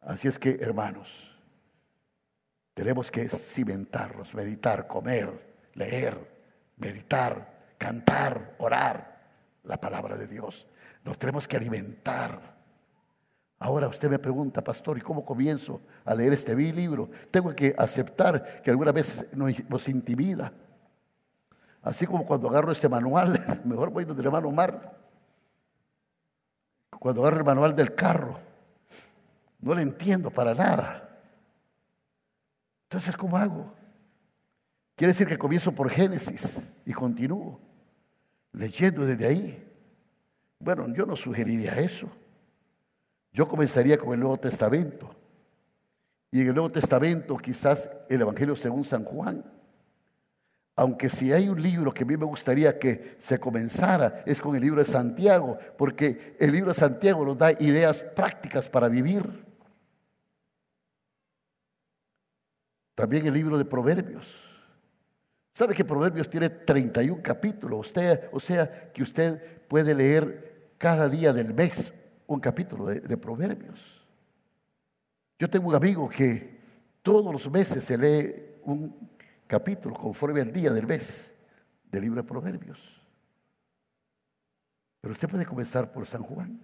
Así 0.00 0.28
es 0.28 0.38
que, 0.38 0.58
hermanos, 0.60 1.08
tenemos 2.74 3.10
que 3.10 3.28
cimentarnos, 3.28 4.32
meditar, 4.34 4.86
comer, 4.86 5.56
leer, 5.74 6.16
meditar, 6.76 7.74
cantar, 7.76 8.54
orar 8.58 9.18
la 9.64 9.80
palabra 9.80 10.16
de 10.16 10.26
Dios. 10.26 10.66
Nos 11.04 11.18
tenemos 11.18 11.48
que 11.48 11.56
alimentar. 11.56 12.56
Ahora 13.58 13.88
usted 13.88 14.08
me 14.08 14.18
pregunta, 14.18 14.62
pastor, 14.62 14.96
¿y 14.98 15.00
cómo 15.00 15.24
comienzo 15.24 15.80
a 16.04 16.14
leer 16.14 16.32
este 16.32 16.54
libro? 16.54 17.10
Tengo 17.30 17.54
que 17.54 17.74
aceptar 17.76 18.62
que 18.62 18.70
algunas 18.70 18.94
veces 18.94 19.26
nos, 19.32 19.88
intimida. 19.88 20.52
Así 21.82 22.06
como 22.06 22.24
cuando 22.24 22.48
agarro 22.48 22.70
este 22.70 22.88
manual, 22.88 23.60
mejor 23.64 23.90
voy 23.90 24.04
donde 24.04 24.20
el 24.20 24.26
hermano 24.26 24.48
Omar 24.48 24.97
cuando 26.98 27.22
agarro 27.22 27.38
el 27.38 27.44
manual 27.44 27.74
del 27.74 27.94
carro, 27.94 28.38
no 29.60 29.74
le 29.74 29.82
entiendo 29.82 30.30
para 30.30 30.54
nada. 30.54 31.08
Entonces, 32.84 33.16
¿cómo 33.16 33.36
hago? 33.36 33.72
Quiere 34.96 35.12
decir 35.12 35.28
que 35.28 35.38
comienzo 35.38 35.72
por 35.72 35.90
Génesis 35.90 36.68
y 36.84 36.92
continúo 36.92 37.60
leyendo 38.52 39.04
desde 39.04 39.26
ahí. 39.26 39.64
Bueno, 40.58 40.86
yo 40.92 41.06
no 41.06 41.14
sugeriría 41.14 41.74
eso. 41.74 42.08
Yo 43.32 43.46
comenzaría 43.46 43.98
con 43.98 44.12
el 44.14 44.20
Nuevo 44.20 44.38
Testamento. 44.38 45.14
Y 46.32 46.40
en 46.40 46.48
el 46.48 46.54
Nuevo 46.54 46.70
Testamento 46.70 47.36
quizás 47.36 47.88
el 48.08 48.22
Evangelio 48.22 48.56
según 48.56 48.84
San 48.84 49.04
Juan 49.04 49.44
aunque 50.78 51.10
si 51.10 51.32
hay 51.32 51.48
un 51.48 51.60
libro 51.60 51.92
que 51.92 52.04
a 52.04 52.06
mí 52.06 52.16
me 52.16 52.24
gustaría 52.24 52.78
que 52.78 53.16
se 53.18 53.40
comenzara, 53.40 54.22
es 54.24 54.40
con 54.40 54.54
el 54.54 54.62
libro 54.62 54.78
de 54.78 54.88
Santiago, 54.88 55.58
porque 55.76 56.36
el 56.38 56.52
libro 56.52 56.72
de 56.72 56.78
Santiago 56.78 57.24
nos 57.24 57.36
da 57.36 57.50
ideas 57.50 58.00
prácticas 58.14 58.70
para 58.70 58.88
vivir. 58.88 59.44
También 62.94 63.26
el 63.26 63.34
libro 63.34 63.58
de 63.58 63.64
Proverbios. 63.64 64.32
¿Sabe 65.52 65.74
que 65.74 65.84
Proverbios 65.84 66.30
tiene 66.30 66.48
31 66.48 67.22
capítulos? 67.24 67.88
Usted, 67.88 68.28
o 68.30 68.38
sea, 68.38 68.92
que 68.92 69.02
usted 69.02 69.62
puede 69.66 69.96
leer 69.96 70.74
cada 70.78 71.08
día 71.08 71.32
del 71.32 71.54
mes 71.54 71.92
un 72.28 72.38
capítulo 72.38 72.86
de, 72.86 73.00
de 73.00 73.16
Proverbios. 73.16 74.06
Yo 75.40 75.50
tengo 75.50 75.70
un 75.70 75.74
amigo 75.74 76.08
que 76.08 76.56
todos 77.02 77.32
los 77.32 77.50
meses 77.50 77.82
se 77.82 77.98
lee 77.98 78.60
un 78.62 79.17
capítulo 79.48 79.96
conforme 79.96 80.42
al 80.42 80.52
día 80.52 80.70
del 80.70 80.86
mes 80.86 81.32
del 81.90 82.02
libro 82.02 82.22
de 82.22 82.28
Proverbios. 82.28 82.78
Pero 85.00 85.12
usted 85.12 85.28
puede 85.28 85.46
comenzar 85.46 85.90
por 85.90 86.06
San 86.06 86.22
Juan. 86.22 86.60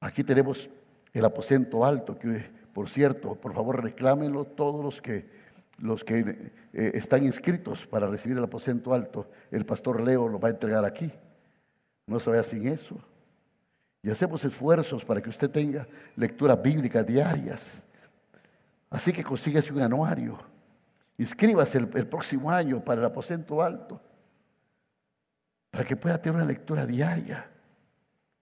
Aquí 0.00 0.24
tenemos 0.24 0.68
el 1.12 1.24
aposento 1.24 1.84
alto, 1.84 2.18
que 2.18 2.50
por 2.72 2.88
cierto, 2.88 3.34
por 3.34 3.54
favor 3.54 3.82
reclámenlo 3.82 4.44
todos 4.44 4.82
los 4.82 5.00
que, 5.00 5.28
los 5.78 6.04
que 6.04 6.20
eh, 6.72 6.92
están 6.94 7.24
inscritos 7.24 7.86
para 7.86 8.08
recibir 8.08 8.38
el 8.38 8.44
aposento 8.44 8.94
alto. 8.94 9.30
El 9.50 9.66
pastor 9.66 10.02
Leo 10.02 10.28
lo 10.28 10.40
va 10.40 10.48
a 10.48 10.52
entregar 10.52 10.84
aquí. 10.84 11.12
No 12.06 12.18
se 12.18 12.30
vaya 12.30 12.42
sin 12.42 12.66
eso. 12.68 12.96
Y 14.02 14.10
hacemos 14.10 14.44
esfuerzos 14.44 15.04
para 15.04 15.20
que 15.20 15.28
usted 15.28 15.50
tenga 15.50 15.86
lecturas 16.16 16.60
bíblicas 16.60 17.06
diarias. 17.06 17.84
Así 18.90 19.12
que 19.12 19.22
consíguese 19.22 19.72
un 19.72 19.80
anuario. 19.80 20.38
Inscríbase 21.16 21.78
el, 21.78 22.08
próximo 22.08 22.50
año 22.50 22.84
para 22.84 23.00
el 23.00 23.06
aposento 23.06 23.62
alto. 23.62 24.00
Para 25.70 25.84
que 25.84 25.96
pueda 25.96 26.20
tener 26.20 26.36
una 26.36 26.44
lectura 26.44 26.86
diaria 26.86 27.48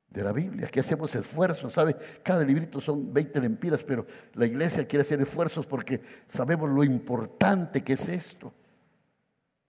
de 0.08 0.22
la 0.22 0.32
Biblia. 0.32 0.68
Aquí 0.68 0.80
hacemos 0.80 1.14
esfuerzos, 1.14 1.74
¿sabe? 1.74 1.94
Cada 2.22 2.44
librito 2.44 2.80
son 2.80 3.12
20 3.12 3.40
lempiras, 3.40 3.82
pero 3.82 4.06
la 4.34 4.46
iglesia 4.46 4.86
quiere 4.86 5.02
hacer 5.02 5.20
esfuerzos 5.20 5.66
porque 5.66 6.00
sabemos 6.26 6.70
lo 6.70 6.82
importante 6.82 7.84
que 7.84 7.92
es 7.92 8.08
esto. 8.08 8.54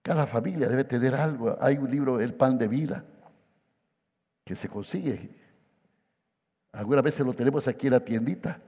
Cada 0.02 0.26
familia 0.26 0.66
debe 0.66 0.84
tener 0.84 1.14
algo. 1.14 1.58
Hay 1.60 1.76
un 1.76 1.90
libro, 1.90 2.20
El 2.20 2.32
pan 2.32 2.56
de 2.56 2.68
vida, 2.68 3.04
que 4.44 4.56
se 4.56 4.68
consigue. 4.68 5.36
Algunas 6.72 7.04
veces 7.04 7.26
lo 7.26 7.34
tenemos 7.34 7.68
aquí 7.68 7.88
en 7.88 7.92
la 7.92 8.00
tiendita. 8.00 8.62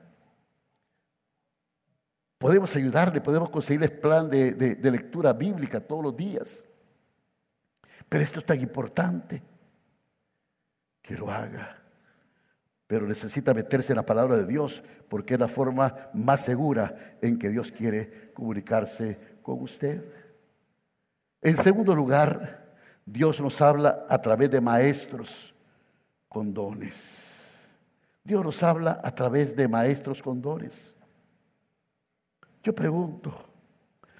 Podemos 2.42 2.75
ayudarle, 2.75 3.20
podemos 3.20 3.50
conseguirles 3.50 3.92
plan 3.92 4.28
de, 4.28 4.54
de 4.54 4.90
lectura 4.90 5.32
bíblica 5.32 5.78
todos 5.78 6.02
los 6.02 6.16
días. 6.16 6.64
Pero 8.08 8.25
esto 8.25 8.40
es 8.40 8.46
tan 8.46 8.61
importante 8.61 9.40
que 11.00 11.16
lo 11.16 11.30
haga. 11.30 11.80
Pero 12.88 13.06
necesita 13.06 13.54
meterse 13.54 13.92
en 13.92 13.99
la 13.99 14.04
palabra 14.04 14.37
de 14.37 14.44
Dios 14.44 14.82
porque 15.08 15.34
es 15.34 15.40
la 15.40 15.46
forma 15.46 16.11
más 16.14 16.44
segura 16.44 17.16
en 17.22 17.38
que 17.38 17.49
Dios 17.49 17.70
quiere 17.70 18.32
comunicarse 18.34 19.38
con 19.40 19.62
usted. 19.62 20.04
En 21.42 21.56
segundo 21.56 21.94
lugar, 21.94 22.75
Dios 23.06 23.40
nos 23.40 23.61
habla 23.61 24.04
a 24.08 24.20
través 24.20 24.50
de 24.50 24.61
maestros 24.61 25.54
con 26.28 26.52
dones. 26.52 27.20
Dios 28.25 28.44
nos 28.44 28.61
habla 28.64 29.00
a 29.04 29.14
través 29.14 29.54
de 29.54 29.68
maestros 29.68 30.20
con 30.20 30.42
dones. 30.42 30.96
Yo 32.62 32.75
pregunto, 32.75 33.35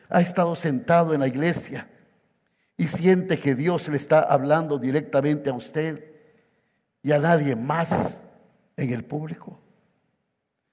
¿ha 0.09 0.21
estado 0.21 0.57
sentado 0.57 1.15
en 1.15 1.21
la 1.21 1.29
iglesia 1.29 1.89
y 2.77 2.87
siente 2.87 3.39
que 3.39 3.55
Dios 3.55 3.89
le 3.89 3.97
está 3.97 4.21
hablando 4.21 4.79
directamente 4.79 5.51
a 5.51 5.55
usted? 5.55 6.13
y 7.03 7.13
a 7.13 7.19
nadie 7.19 7.57
más 7.57 8.21
en 8.77 8.91
el 8.93 9.05
público. 9.05 9.59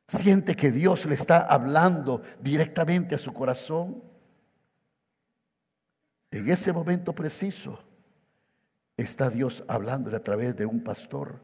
Siente 0.07 0.55
que 0.55 0.71
Dios 0.71 1.05
le 1.05 1.15
está 1.15 1.39
hablando 1.39 2.21
directamente 2.41 3.15
a 3.15 3.19
su 3.19 3.33
corazón. 3.33 4.03
En 6.31 6.49
ese 6.49 6.71
momento 6.71 7.13
preciso 7.13 7.79
está 8.97 9.29
Dios 9.29 9.63
hablándole 9.67 10.17
a 10.17 10.23
través 10.23 10.55
de 10.55 10.65
un 10.65 10.83
pastor. 10.83 11.41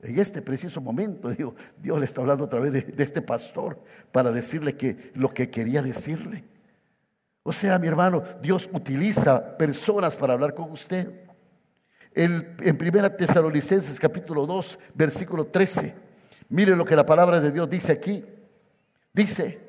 En 0.00 0.18
este 0.18 0.42
preciso 0.42 0.80
momento, 0.80 1.30
Dios 1.30 1.98
le 1.98 2.04
está 2.04 2.20
hablando 2.20 2.44
a 2.44 2.48
través 2.48 2.72
de, 2.72 2.82
de 2.82 3.04
este 3.04 3.22
pastor 3.22 3.82
para 4.12 4.30
decirle 4.30 4.76
que 4.76 5.10
lo 5.14 5.32
que 5.32 5.50
quería 5.50 5.82
decirle. 5.82 6.44
O 7.42 7.52
sea, 7.52 7.78
mi 7.78 7.86
hermano, 7.86 8.22
Dios 8.42 8.68
utiliza 8.72 9.56
personas 9.56 10.16
para 10.16 10.34
hablar 10.34 10.54
con 10.54 10.70
usted 10.70 11.26
en 12.16 12.78
Primera 12.78 13.14
Tesalonicenses 13.14 14.00
capítulo 14.00 14.46
2, 14.46 14.78
versículo 14.94 15.46
13. 15.46 15.94
Mire 16.48 16.74
lo 16.74 16.84
que 16.84 16.96
la 16.96 17.04
palabra 17.04 17.40
de 17.40 17.52
Dios 17.52 17.68
dice 17.68 17.92
aquí. 17.92 18.24
Dice, 19.12 19.60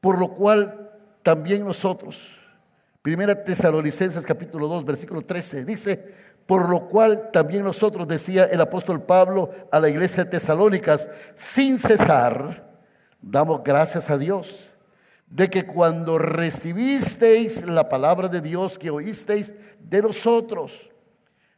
por 0.00 0.18
lo 0.18 0.32
cual 0.32 0.90
también 1.22 1.64
nosotros, 1.64 2.20
Primera 3.02 3.44
Tesalonicenses 3.44 4.24
capítulo 4.24 4.68
2, 4.68 4.84
versículo 4.84 5.22
13, 5.22 5.64
dice, 5.64 6.14
por 6.46 6.68
lo 6.68 6.86
cual 6.86 7.30
también 7.32 7.64
nosotros, 7.64 8.06
decía 8.06 8.44
el 8.44 8.60
apóstol 8.60 9.02
Pablo 9.02 9.50
a 9.70 9.80
la 9.80 9.88
iglesia 9.88 10.24
de 10.24 10.30
Tesalónicas, 10.30 11.08
sin 11.34 11.78
cesar, 11.78 12.64
damos 13.20 13.62
gracias 13.64 14.08
a 14.10 14.16
Dios 14.16 14.70
de 15.26 15.50
que 15.50 15.66
cuando 15.66 16.18
recibisteis 16.18 17.66
la 17.66 17.88
palabra 17.88 18.28
de 18.28 18.40
Dios 18.40 18.78
que 18.78 18.90
oísteis 18.90 19.52
de 19.80 20.02
nosotros, 20.02 20.72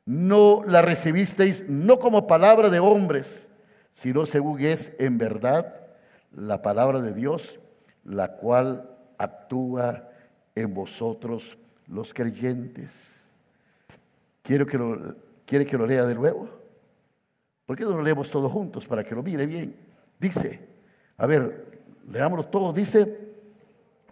no 0.07 0.63
la 0.65 0.81
recibisteis 0.81 1.69
no 1.69 1.99
como 1.99 2.27
palabra 2.27 2.71
de 2.71 2.79
hombres, 2.79 3.47
sino 3.93 4.25
según 4.25 4.61
es 4.61 4.93
en 4.99 5.19
verdad 5.19 5.75
la 6.33 6.63
palabra 6.63 7.03
de 7.03 7.13
Dios, 7.13 7.61
la 8.05 8.37
cual 8.37 8.89
actúa 9.19 10.09
en 10.55 10.73
vosotros 10.73 11.59
los 11.87 12.15
creyentes. 12.15 13.18
Quiero 14.49 14.67
que 14.67 14.79
lo, 14.79 15.15
¿Quiere 15.45 15.67
que 15.67 15.77
lo 15.77 15.87
lea 15.87 16.07
de 16.07 16.15
nuevo? 16.15 16.49
¿Por 17.67 17.77
qué 17.77 17.85
no 17.85 17.91
lo 17.91 18.03
leemos 18.03 18.31
todos 18.31 18.51
juntos 18.51 18.87
para 18.87 19.05
que 19.05 19.15
lo 19.15 19.23
mire 19.23 19.45
bien? 19.45 19.77
Dice, 20.19 20.59
a 21.19 21.27
ver, 21.27 21.83
leámoslo 22.11 22.47
todo, 22.47 22.73
dice, 22.73 23.05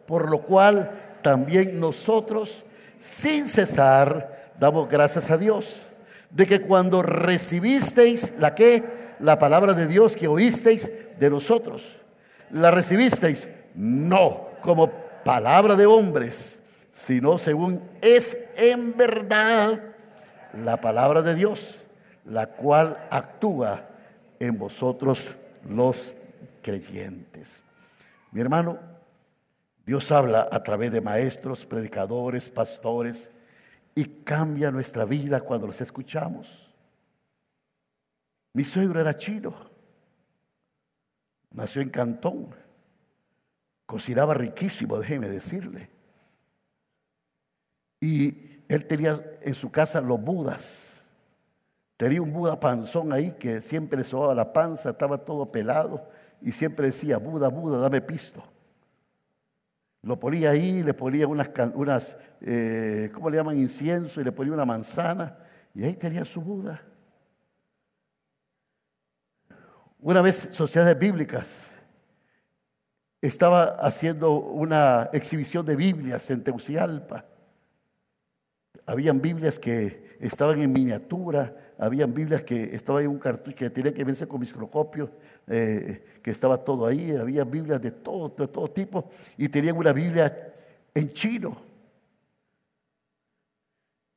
por 0.07 0.31
lo 0.31 0.43
cual 0.43 1.19
también 1.23 1.81
nosotros, 1.81 2.63
sin 2.99 3.49
cesar, 3.49 4.53
damos 4.61 4.91
gracias 4.91 5.31
a 5.31 5.39
Dios 5.39 5.81
de 6.29 6.45
que 6.45 6.61
cuando 6.61 7.01
recibisteis 7.01 8.35
la 8.39 8.55
que, 8.55 8.85
la 9.21 9.39
palabra 9.39 9.73
de 9.73 9.87
Dios 9.87 10.15
que 10.15 10.29
oísteis 10.29 10.93
de 11.19 11.31
nosotros, 11.31 11.97
la 12.51 12.71
recibisteis 12.71 13.49
no 13.75 14.49
como 14.61 14.91
palabra 15.25 15.77
de 15.77 15.87
hombres, 15.87 16.61
sino 16.93 17.39
según 17.39 17.81
es 18.03 18.37
en 18.59 18.95
verdad 18.99 19.96
la 20.57 20.81
palabra 20.81 21.23
de 21.23 21.35
Dios, 21.35 21.81
la 22.25 22.49
cual 22.49 23.07
actúa 23.11 23.89
en 24.39 24.59
vosotros 24.59 25.29
los 25.69 26.15
creyentes. 26.63 27.63
Mi 28.33 28.41
hermano, 28.41 28.79
Dios 29.85 30.11
habla 30.11 30.49
a 30.51 30.63
través 30.63 30.91
de 30.93 31.01
maestros, 31.01 31.65
predicadores, 31.65 32.51
pastores, 32.51 33.31
y 33.95 34.05
cambia 34.25 34.71
nuestra 34.71 35.05
vida 35.05 35.41
cuando 35.41 35.69
los 35.69 35.81
escuchamos. 35.81 36.71
Mi 38.53 38.65
suegro 38.65 39.01
era 39.01 39.17
chino, 39.17 39.55
nació 41.53 41.83
en 41.83 41.91
Cantón, 41.91 42.55
cocinaba 43.87 44.35
riquísimo, 44.35 44.99
déjeme 44.99 45.29
decirle. 45.29 45.91
Y 48.01 48.56
él 48.69 48.87
tenía 48.87 49.23
en 49.43 49.55
su 49.55 49.71
casa 49.71 50.01
los 50.01 50.21
budas. 50.21 50.87
Tenía 51.97 52.21
un 52.21 52.33
Buda 52.33 52.61
panzón 52.61 53.13
ahí 53.13 53.33
que 53.33 53.63
siempre 53.63 53.99
le 53.99 54.05
sobaba 54.05 54.35
la 54.35 54.53
panza, 54.53 54.91
estaba 54.91 55.19
todo 55.19 55.51
pelado 55.51 56.07
y 56.43 56.53
siempre 56.53 56.87
decía, 56.87 57.17
Buda, 57.17 57.49
Buda, 57.49 57.79
dame 57.79 58.03
pisto. 58.03 58.43
Lo 60.03 60.21
ponía 60.21 60.51
ahí, 60.51 60.83
le 60.83 60.93
ponía 60.93 61.27
unas, 61.27 61.51
unas 61.75 62.17
eh, 62.43 63.11
¿cómo 63.15 63.31
le 63.31 63.39
llaman? 63.39 63.57
Incienso 63.57 64.21
y 64.21 64.25
le 64.25 64.33
ponía 64.33 64.53
una 64.53 64.67
manzana 64.67 65.39
y 65.75 65.85
ahí 65.85 65.95
tenía 65.95 66.25
su 66.25 66.41
Buda. 66.43 66.83
Una 69.99 70.21
vez, 70.21 70.51
Sociedades 70.53 70.99
Bíblicas 70.99 71.49
estaba 73.23 73.65
haciendo 73.81 74.33
una 74.33 75.09
exhibición 75.13 75.65
de 75.65 75.75
Biblias 75.75 76.31
en 76.31 76.45
Teucialpa. 76.45 77.25
Habían 78.87 79.21
Biblias 79.21 79.59
que 79.59 80.17
estaban 80.21 80.61
en 80.63 80.73
miniatura, 80.73 81.55
habían 81.79 82.15
Biblias 82.15 82.43
que 82.45 82.75
estaban 82.75 83.03
en 83.03 83.11
un 83.11 83.19
cartucho 83.19 83.57
que 83.57 83.71
tenía 83.71 83.93
que 83.93 84.05
verse 84.05 84.27
con 84.27 84.41
microscopio, 84.41 85.11
eh, 85.49 86.21
que 86.23 86.31
estaba 86.31 86.65
todo 86.65 86.87
ahí, 86.87 87.11
había 87.15 87.45
Biblias 87.45 87.83
de 87.83 87.91
todo, 87.91 88.29
de 88.29 88.49
todo 88.49 88.71
tipo, 88.71 89.11
y 89.37 89.49
tenían 89.49 89.77
una 89.77 89.93
Biblia 89.93 90.55
en 90.95 91.13
chino. 91.13 91.61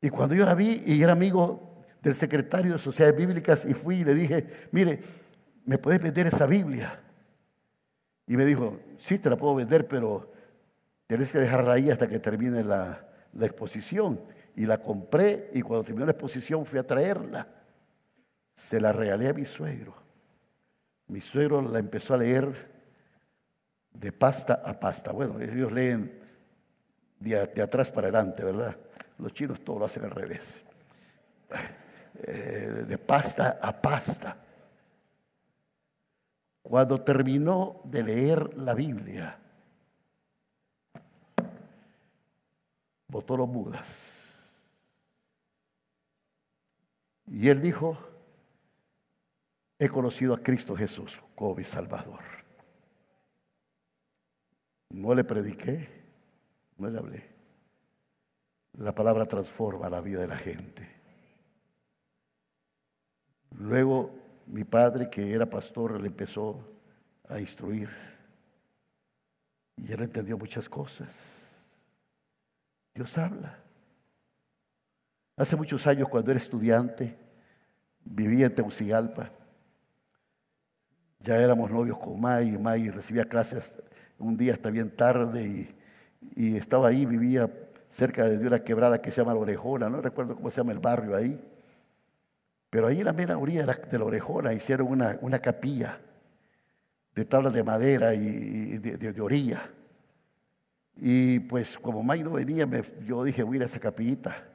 Y 0.01 0.09
cuando 0.09 0.35
yo 0.35 0.45
la 0.45 0.55
vi 0.55 0.81
y 0.85 1.01
era 1.01 1.11
amigo 1.11 1.83
del 2.01 2.15
secretario 2.15 2.73
de 2.73 2.79
Sociedades 2.79 3.17
Bíblicas 3.17 3.65
y 3.65 3.73
fui 3.73 3.97
y 3.97 4.03
le 4.03 4.13
dije, 4.13 4.47
mire, 4.71 4.99
¿me 5.65 5.77
puedes 5.77 6.01
vender 6.01 6.27
esa 6.27 6.45
Biblia? 6.45 7.01
Y 8.25 8.37
me 8.37 8.45
dijo, 8.45 8.79
sí, 8.99 9.17
te 9.17 9.29
la 9.29 9.35
puedo 9.35 9.55
vender, 9.55 9.87
pero 9.87 10.31
tienes 11.07 11.31
que 11.31 11.39
dejarla 11.39 11.73
ahí 11.73 11.89
hasta 11.89 12.07
que 12.07 12.19
termine 12.19 12.63
la, 12.63 13.05
la 13.33 13.45
exposición. 13.45 14.21
Y 14.59 14.65
la 14.65 14.77
compré 14.77 15.51
y 15.53 15.61
cuando 15.61 15.85
terminó 15.85 16.05
la 16.05 16.11
exposición 16.11 16.65
fui 16.65 16.79
a 16.79 16.83
traerla. 16.85 17.47
Se 18.53 18.81
la 18.81 18.91
regalé 18.91 19.29
a 19.29 19.33
mi 19.33 19.45
suegro. 19.45 19.95
Mi 21.07 21.21
suegro 21.21 21.61
la 21.61 21.79
empezó 21.79 22.13
a 22.13 22.17
leer 22.17 22.69
de 23.89 24.11
pasta 24.11 24.55
a 24.65 24.77
pasta. 24.77 25.13
Bueno, 25.13 25.39
ellos 25.39 25.71
leen 25.71 26.21
de, 27.21 27.39
atrás 27.39 27.89
para 27.89 28.09
adelante, 28.09 28.43
¿verdad? 28.43 28.75
Los 29.17 29.33
chinos 29.33 29.63
todo 29.63 29.79
lo 29.79 29.85
hacen 29.85 30.03
al 30.03 30.11
revés. 30.11 30.61
eh, 32.23 32.83
de 32.85 32.97
pasta 32.97 33.59
a 33.61 33.81
pasta. 33.81 34.35
Cuando 36.61 36.97
terminó 36.97 37.79
de 37.85 38.03
leer 38.03 38.57
la 38.57 38.73
Biblia, 38.73 39.39
botó 43.07 43.37
los 43.37 43.47
mudas. 43.47 44.18
Y 47.29 47.47
él 47.49 47.61
dijo, 47.61 47.97
he 49.77 49.87
conocido 49.87 50.33
a 50.33 50.41
Cristo 50.41 50.75
Jesús 50.75 51.21
como 51.35 51.55
mi 51.55 51.63
Salvador. 51.63 52.21
No 54.89 55.13
le 55.13 55.23
prediqué, 55.23 55.87
no 56.77 56.89
le 56.89 56.97
hablé. 56.97 57.29
La 58.73 58.95
palabra 58.95 59.27
transforma 59.27 59.89
la 59.89 60.01
vida 60.01 60.21
de 60.21 60.27
la 60.27 60.37
gente. 60.37 60.89
Luego 63.51 64.11
mi 64.47 64.63
padre, 64.63 65.09
que 65.09 65.31
era 65.31 65.45
pastor, 65.45 66.01
le 66.01 66.07
empezó 66.07 66.59
a 67.27 67.39
instruir. 67.39 67.89
Y 69.77 69.91
él 69.91 70.01
entendió 70.01 70.37
muchas 70.37 70.67
cosas. 70.67 71.15
Dios 72.95 73.15
habla. 73.17 73.59
Hace 75.37 75.55
muchos 75.55 75.85
años, 75.85 76.09
cuando 76.09 76.31
era 76.31 76.39
estudiante, 76.39 77.17
vivía 78.03 78.47
en 78.47 78.55
Tegucigalpa. 78.55 79.31
Ya 81.21 81.37
éramos 81.37 81.69
novios 81.69 81.97
con 81.97 82.19
May, 82.19 82.55
y 82.55 82.57
May 82.57 82.89
recibía 82.89 83.25
clases 83.25 83.73
un 84.17 84.37
día 84.37 84.53
hasta 84.53 84.69
bien 84.69 84.95
tarde 84.95 85.67
y, 86.35 86.55
estaba 86.55 86.89
ahí, 86.89 87.05
vivía 87.05 87.49
cerca 87.89 88.25
de 88.25 88.45
una 88.45 88.63
quebrada 88.63 89.01
que 89.01 89.09
se 89.09 89.21
llama 89.21 89.33
La 89.33 89.39
Orejona, 89.39 89.89
no 89.89 90.01
recuerdo 90.01 90.35
cómo 90.35 90.51
se 90.51 90.57
llama 90.57 90.73
el 90.73 90.79
barrio 90.79 91.15
ahí. 91.15 91.39
Pero 92.69 92.87
ahí 92.87 92.99
en 92.99 93.05
la 93.05 93.13
mera 93.13 93.37
orilla 93.37 93.65
de 93.65 93.97
la 93.97 94.05
Orejona 94.05 94.53
hicieron 94.53 94.87
una, 94.87 95.17
una 95.21 95.39
capilla 95.39 95.99
de 97.15 97.25
tablas 97.25 97.53
de 97.53 97.63
madera 97.63 98.13
y, 98.13 98.77
de, 98.77 99.21
orilla. 99.21 99.69
Y 100.95 101.39
pues 101.39 101.77
como 101.77 102.03
May 102.03 102.23
no 102.23 102.31
venía, 102.31 102.67
yo 103.05 103.23
dije, 103.23 103.43
voy 103.43 103.55
a 103.55 103.57
ir 103.57 103.63
a 103.63 103.65
esa 103.65 103.79
capillita. 103.79 104.48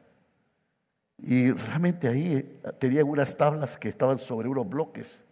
Y 1.19 1.53
realmente 1.53 2.09
ahí 2.09 2.61
tenían 2.79 3.09
unas 3.09 3.37
tablas 3.37 3.79
que 3.79 3.89
estaban 3.89 4.19
sobre 4.19 4.49
unos 4.49 4.69
bloques. 4.69 5.25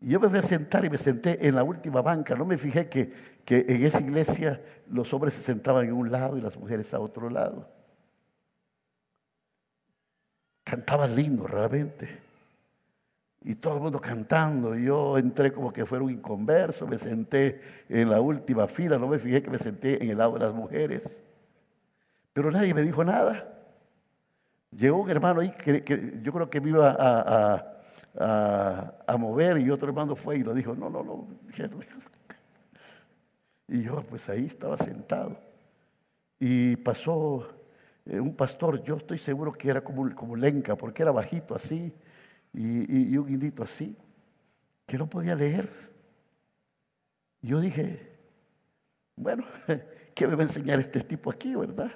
Y 0.00 0.10
yo 0.10 0.20
me 0.20 0.28
fui 0.28 0.38
a 0.38 0.42
sentar 0.42 0.84
y 0.84 0.90
me 0.90 0.98
senté 0.98 1.46
en 1.46 1.54
la 1.54 1.64
última 1.64 2.02
banca. 2.02 2.34
No 2.34 2.44
me 2.44 2.58
fijé 2.58 2.88
que, 2.88 3.12
que 3.44 3.64
en 3.68 3.84
esa 3.84 4.00
iglesia 4.00 4.62
los 4.88 5.12
hombres 5.12 5.34
se 5.34 5.42
sentaban 5.42 5.86
en 5.86 5.92
un 5.92 6.10
lado 6.10 6.36
y 6.36 6.40
las 6.40 6.56
mujeres 6.56 6.92
a 6.94 7.00
otro 7.00 7.28
lado. 7.30 7.68
Cantaban 10.62 11.16
lindo 11.16 11.46
realmente. 11.46 12.28
Y 13.42 13.54
todo 13.56 13.74
el 13.76 13.80
mundo 13.80 14.00
cantando. 14.00 14.76
Yo 14.76 15.18
entré 15.18 15.52
como 15.52 15.72
que 15.72 15.86
fuera 15.86 16.04
un 16.04 16.10
inconverso, 16.10 16.86
me 16.86 16.98
senté 16.98 17.60
en 17.88 18.10
la 18.10 18.20
última 18.20 18.68
fila, 18.68 18.98
no 18.98 19.08
me 19.08 19.18
fijé 19.18 19.42
que 19.42 19.50
me 19.50 19.58
senté 19.58 20.02
en 20.02 20.10
el 20.10 20.18
lado 20.18 20.34
de 20.34 20.40
las 20.40 20.54
mujeres. 20.54 21.22
Pero 22.32 22.52
nadie 22.52 22.74
me 22.74 22.82
dijo 22.82 23.02
nada. 23.04 23.57
Llegó 24.70 25.02
un 25.02 25.10
hermano 25.10 25.40
ahí 25.40 25.50
que, 25.50 26.20
yo 26.22 26.32
creo 26.32 26.50
que 26.50 26.60
me 26.60 26.70
iba 26.70 26.96
a, 28.16 29.16
mover 29.18 29.58
y 29.58 29.70
otro 29.70 29.88
hermano 29.88 30.14
fue 30.14 30.36
y 30.36 30.42
lo 30.42 30.52
dijo, 30.54 30.74
no, 30.74 30.90
no, 30.90 31.02
no. 31.02 31.26
Y 33.68 33.82
yo 33.82 34.02
pues 34.02 34.28
ahí 34.28 34.46
estaba 34.46 34.76
sentado. 34.78 35.38
Y 36.38 36.76
pasó 36.76 37.48
eh, 38.06 38.20
un 38.20 38.34
pastor, 38.34 38.82
yo 38.82 38.96
estoy 38.96 39.18
seguro 39.18 39.52
que 39.52 39.68
era 39.70 39.82
como, 39.82 40.14
como 40.14 40.36
lenca, 40.36 40.76
porque 40.76 41.02
era 41.02 41.10
bajito 41.10 41.54
así 41.54 41.92
y, 42.52 43.16
un 43.16 43.26
guindito 43.26 43.62
así, 43.62 43.96
que 44.86 44.96
no 44.98 45.08
podía 45.08 45.34
leer. 45.34 45.68
Yo 47.42 47.60
dije, 47.60 48.16
bueno, 49.16 49.44
¿qué 50.14 50.26
me 50.26 50.34
va 50.34 50.42
a 50.42 50.46
enseñar 50.46 50.80
este 50.80 51.00
tipo 51.00 51.30
aquí, 51.30 51.54
verdad? 51.54 51.92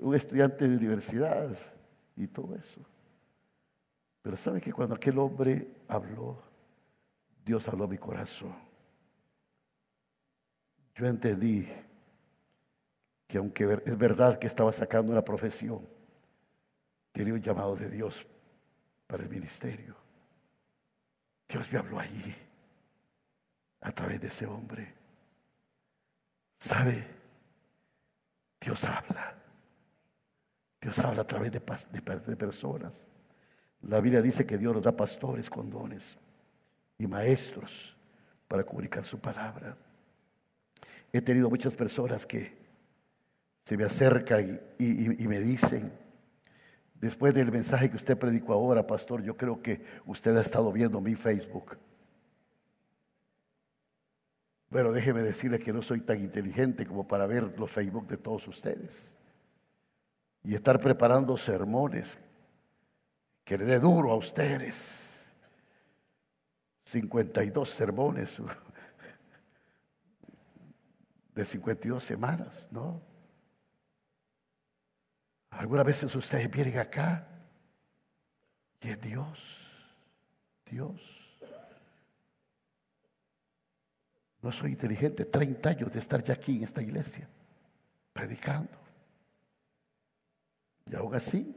Un 0.00 0.14
estudiante 0.14 0.68
de 0.68 0.76
universidad 0.76 1.50
y 2.18 2.26
todo 2.28 2.54
eso. 2.56 2.80
Pero 4.22 4.36
sabe 4.36 4.60
que 4.60 4.72
cuando 4.72 4.94
aquel 4.94 5.18
hombre 5.18 5.82
habló, 5.88 6.42
Dios 7.44 7.66
habló 7.68 7.84
a 7.84 7.88
mi 7.88 7.98
corazón. 7.98 8.54
Yo 10.94 11.06
entendí 11.06 11.68
que 13.26 13.38
aunque 13.38 13.80
es 13.84 13.96
verdad 13.96 14.38
que 14.38 14.48
estaba 14.48 14.72
sacando 14.72 15.12
una 15.12 15.24
profesión, 15.24 15.86
tenía 17.12 17.34
un 17.34 17.40
llamado 17.40 17.76
de 17.76 17.88
Dios 17.88 18.26
para 19.06 19.22
el 19.22 19.28
ministerio. 19.28 19.94
Dios 21.48 21.72
me 21.72 21.78
habló 21.78 21.98
allí 22.00 22.34
a 23.80 23.92
través 23.92 24.20
de 24.20 24.28
ese 24.28 24.44
hombre. 24.46 24.94
¿Sabe? 26.58 27.06
Dios 28.60 28.82
habla. 28.84 29.38
Dios 30.80 30.98
habla 31.00 31.22
a 31.22 31.26
través 31.26 31.50
de, 31.52 31.60
personas. 32.36 33.08
La 33.82 34.00
Biblia 34.00 34.22
dice 34.22 34.46
que 34.46 34.58
Dios 34.58 34.74
nos 34.74 34.82
da 34.82 34.96
pastores 34.96 35.50
con 35.50 35.70
dones 35.70 36.16
y 36.98 37.06
maestros 37.06 37.96
para 38.46 38.64
comunicar 38.64 39.04
su 39.04 39.18
palabra. 39.18 39.76
He 41.12 41.20
tenido 41.20 41.50
muchas 41.50 41.74
personas 41.74 42.26
que 42.26 42.56
se 43.64 43.76
me 43.76 43.84
acercan 43.84 44.60
y, 44.78 45.22
y, 45.22 45.28
me 45.28 45.40
dicen, 45.40 45.92
después 46.94 47.34
del 47.34 47.50
mensaje 47.50 47.90
que 47.90 47.96
usted 47.96 48.16
predicó 48.16 48.52
ahora, 48.52 48.86
pastor, 48.86 49.22
yo 49.22 49.36
creo 49.36 49.60
que 49.60 49.84
usted 50.06 50.36
ha 50.36 50.42
estado 50.42 50.72
viendo 50.72 51.00
mi 51.00 51.14
Facebook. 51.14 51.76
Pero 54.70 54.92
déjeme 54.92 55.22
decirle 55.22 55.58
que 55.58 55.72
no 55.72 55.82
soy 55.82 56.00
tan 56.00 56.20
inteligente 56.20 56.86
como 56.86 57.06
para 57.08 57.26
ver 57.26 57.58
los 57.58 57.70
Facebook 57.70 58.06
de 58.06 58.16
todos 58.16 58.46
ustedes 58.46 59.14
y 60.42 60.54
estar 60.54 60.80
preparando 60.80 61.36
sermones 61.36 62.18
que 63.44 63.58
le 63.58 63.64
dé 63.64 63.78
duro 63.78 64.12
a 64.12 64.16
ustedes. 64.16 65.04
52 66.84 67.68
sermones 67.68 68.36
de 71.34 71.44
52 71.44 72.02
semanas, 72.02 72.66
¿no? 72.70 73.02
Algunas 75.50 75.84
veces 75.84 76.14
ustedes 76.14 76.50
vienen 76.50 76.78
acá 76.78 77.26
y 78.80 78.88
es 78.88 79.00
Dios, 79.00 79.38
Dios. 80.64 81.00
No 84.40 84.52
soy 84.52 84.70
inteligente, 84.70 85.24
30 85.24 85.68
años 85.68 85.92
de 85.92 85.98
estar 85.98 86.22
ya 86.22 86.34
aquí 86.34 86.56
en 86.56 86.64
esta 86.64 86.80
iglesia, 86.80 87.28
predicando. 88.12 88.77
Y 90.90 90.96
aún 90.96 91.14
así, 91.14 91.54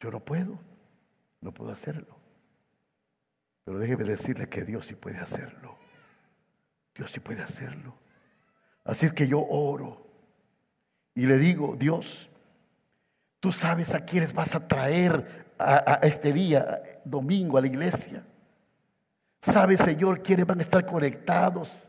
yo 0.00 0.10
no 0.10 0.20
puedo, 0.20 0.58
no 1.40 1.52
puedo 1.52 1.72
hacerlo. 1.72 2.16
Pero 3.64 3.78
déjeme 3.78 4.04
decirle 4.04 4.48
que 4.48 4.64
Dios 4.64 4.86
sí 4.86 4.94
puede 4.94 5.18
hacerlo. 5.18 5.76
Dios 6.94 7.10
sí 7.10 7.20
puede 7.20 7.42
hacerlo. 7.42 7.94
Así 8.84 9.10
que 9.10 9.28
yo 9.28 9.40
oro 9.40 10.06
y 11.14 11.26
le 11.26 11.36
digo, 11.36 11.76
Dios, 11.76 12.28
tú 13.40 13.52
sabes 13.52 13.94
a 13.94 14.04
quiénes 14.04 14.32
vas 14.32 14.54
a 14.54 14.66
traer 14.66 15.52
a, 15.58 15.94
a 15.94 16.06
este 16.06 16.32
día, 16.32 16.80
domingo, 17.04 17.58
a 17.58 17.60
la 17.60 17.66
iglesia. 17.66 18.24
Sabes, 19.42 19.80
Señor, 19.80 20.22
quiénes 20.22 20.46
van 20.46 20.58
a 20.58 20.62
estar 20.62 20.84
conectados. 20.86 21.88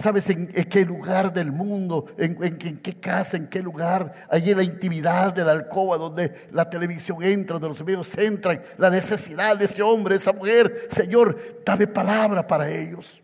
¿Sabes 0.00 0.30
en, 0.30 0.46
qué 0.46 0.84
lugar 0.84 1.32
del 1.32 1.50
mundo, 1.50 2.06
en, 2.16 2.56
qué 2.56 3.00
casa, 3.00 3.36
en 3.36 3.48
qué 3.48 3.60
lugar? 3.60 4.28
Allí 4.30 4.54
la 4.54 4.62
intimidad 4.62 5.34
de 5.34 5.44
la 5.44 5.50
alcoba 5.50 5.96
donde 5.96 6.46
la 6.52 6.70
televisión 6.70 7.20
entra, 7.20 7.54
donde 7.58 7.76
los 7.76 7.84
medios 7.84 8.16
entran, 8.16 8.62
la 8.76 8.90
necesidad 8.90 9.56
de 9.56 9.64
ese 9.64 9.82
hombre, 9.82 10.14
esa 10.14 10.32
mujer. 10.32 10.86
Señor, 10.88 11.62
dame 11.66 11.88
palabra 11.88 12.46
para 12.46 12.70
ellos. 12.70 13.20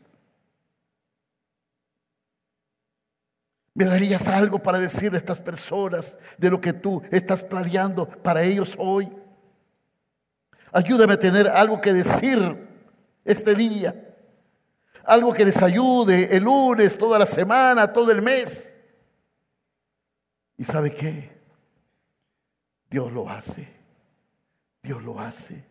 ¿Me 3.73 3.85
darías 3.85 4.27
algo 4.27 4.59
para 4.59 4.81
decirle 4.81 5.17
a 5.17 5.21
estas 5.21 5.41
personas 5.41 6.19
de 6.39 6.51
lo 6.51 6.61
que 6.61 6.73
tú 6.73 7.03
estás 7.13 7.45
planeando 7.45 8.09
para 8.09 8.43
ellos 8.43 8.75
hoy? 8.79 9.09
Ayúdame 10.73 11.13
a 11.13 11.21
tener 11.21 11.49
algo 11.49 11.81
que 11.81 11.93
decir 11.93 12.67
este 13.25 13.55
día 13.55 14.14
algo 15.07 15.33
que 15.33 15.45
les 15.45 15.63
ayude 15.63 16.37
el 16.37 16.45
lunes, 16.45 16.97
toda 16.97 17.19
la 17.19 17.27
semana, 17.27 17.93
todo 17.93 18.11
el 18.11 18.23
mes. 18.23 18.77
¿Y 20.57 20.65
sabe 20.65 20.91
qué? 20.95 21.31
Dios 22.91 23.13
lo 23.13 23.29
hace. 23.29 23.69
Dios 24.83 25.03
lo 25.03 25.19
hace. 25.19 25.65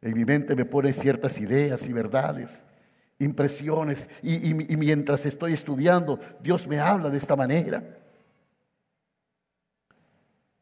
En 0.00 0.14
mi 0.14 0.24
mente 0.24 0.56
me 0.56 0.64
pone 0.64 0.92
ciertas 0.92 1.38
ideas 1.38 1.86
y 1.86 1.92
verdades, 1.92 2.64
impresiones, 3.18 4.08
y, 4.20 4.50
y 4.50 4.76
mientras 4.76 5.24
estoy 5.26 5.52
estudiando, 5.52 6.18
Dios 6.40 6.66
me 6.66 6.80
habla 6.80 7.08
de 7.08 7.18
esta 7.18 7.36
manera. 7.36 7.98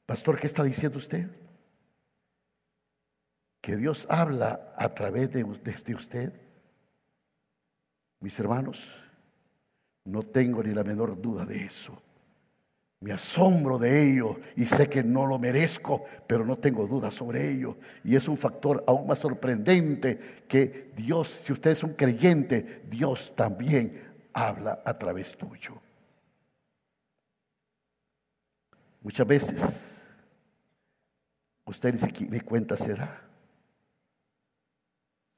Pastor, 0.05 0.39
¿qué 0.39 0.47
está 0.47 0.63
diciendo 0.63 0.99
usted? 0.99 1.31
Que 3.61 3.77
Dios 3.77 4.07
habla 4.11 4.75
a 4.77 4.93
través 4.93 5.31
de, 5.31 5.45
de 5.45 5.95
usted. 5.95 6.33
Mis 8.21 8.39
hermanos, 8.39 8.79
no 10.05 10.23
tengo 10.23 10.63
ni 10.63 10.75
la 10.75 10.85
menor 10.85 11.21
duda 11.21 11.45
de 11.47 11.65
eso. 11.65 12.01
Me 13.01 13.13
asombro 13.13 13.79
de 13.79 14.11
ello 14.11 14.39
y 14.57 14.67
sé 14.67 14.91
que 14.91 15.03
no 15.03 15.25
lo 15.27 15.39
merezco, 15.39 16.05
pero 16.27 16.45
no 16.45 16.57
tengo 16.57 16.87
duda 16.87 17.11
sobre 17.11 17.51
ello. 17.51 17.79
Y 18.05 18.15
es 18.15 18.29
un 18.29 18.37
factor 18.37 18.85
aún 18.87 19.07
más 19.07 19.19
sorprendente 19.19 20.45
que 20.47 20.93
Dios, 20.95 21.41
si 21.43 21.55
usted 21.55 21.71
es 21.71 21.83
un 21.83 21.95
creyente, 21.95 22.83
Dios 22.91 23.33
también 23.35 24.03
habla 24.35 24.83
a 24.85 24.99
través 24.99 25.35
tuyo. 25.35 25.81
Muchas 29.01 29.27
veces 29.27 29.63
usted 31.65 31.95
ni 32.29 32.41
cuenta 32.41 32.77
se 32.77 32.95
da. 32.95 33.23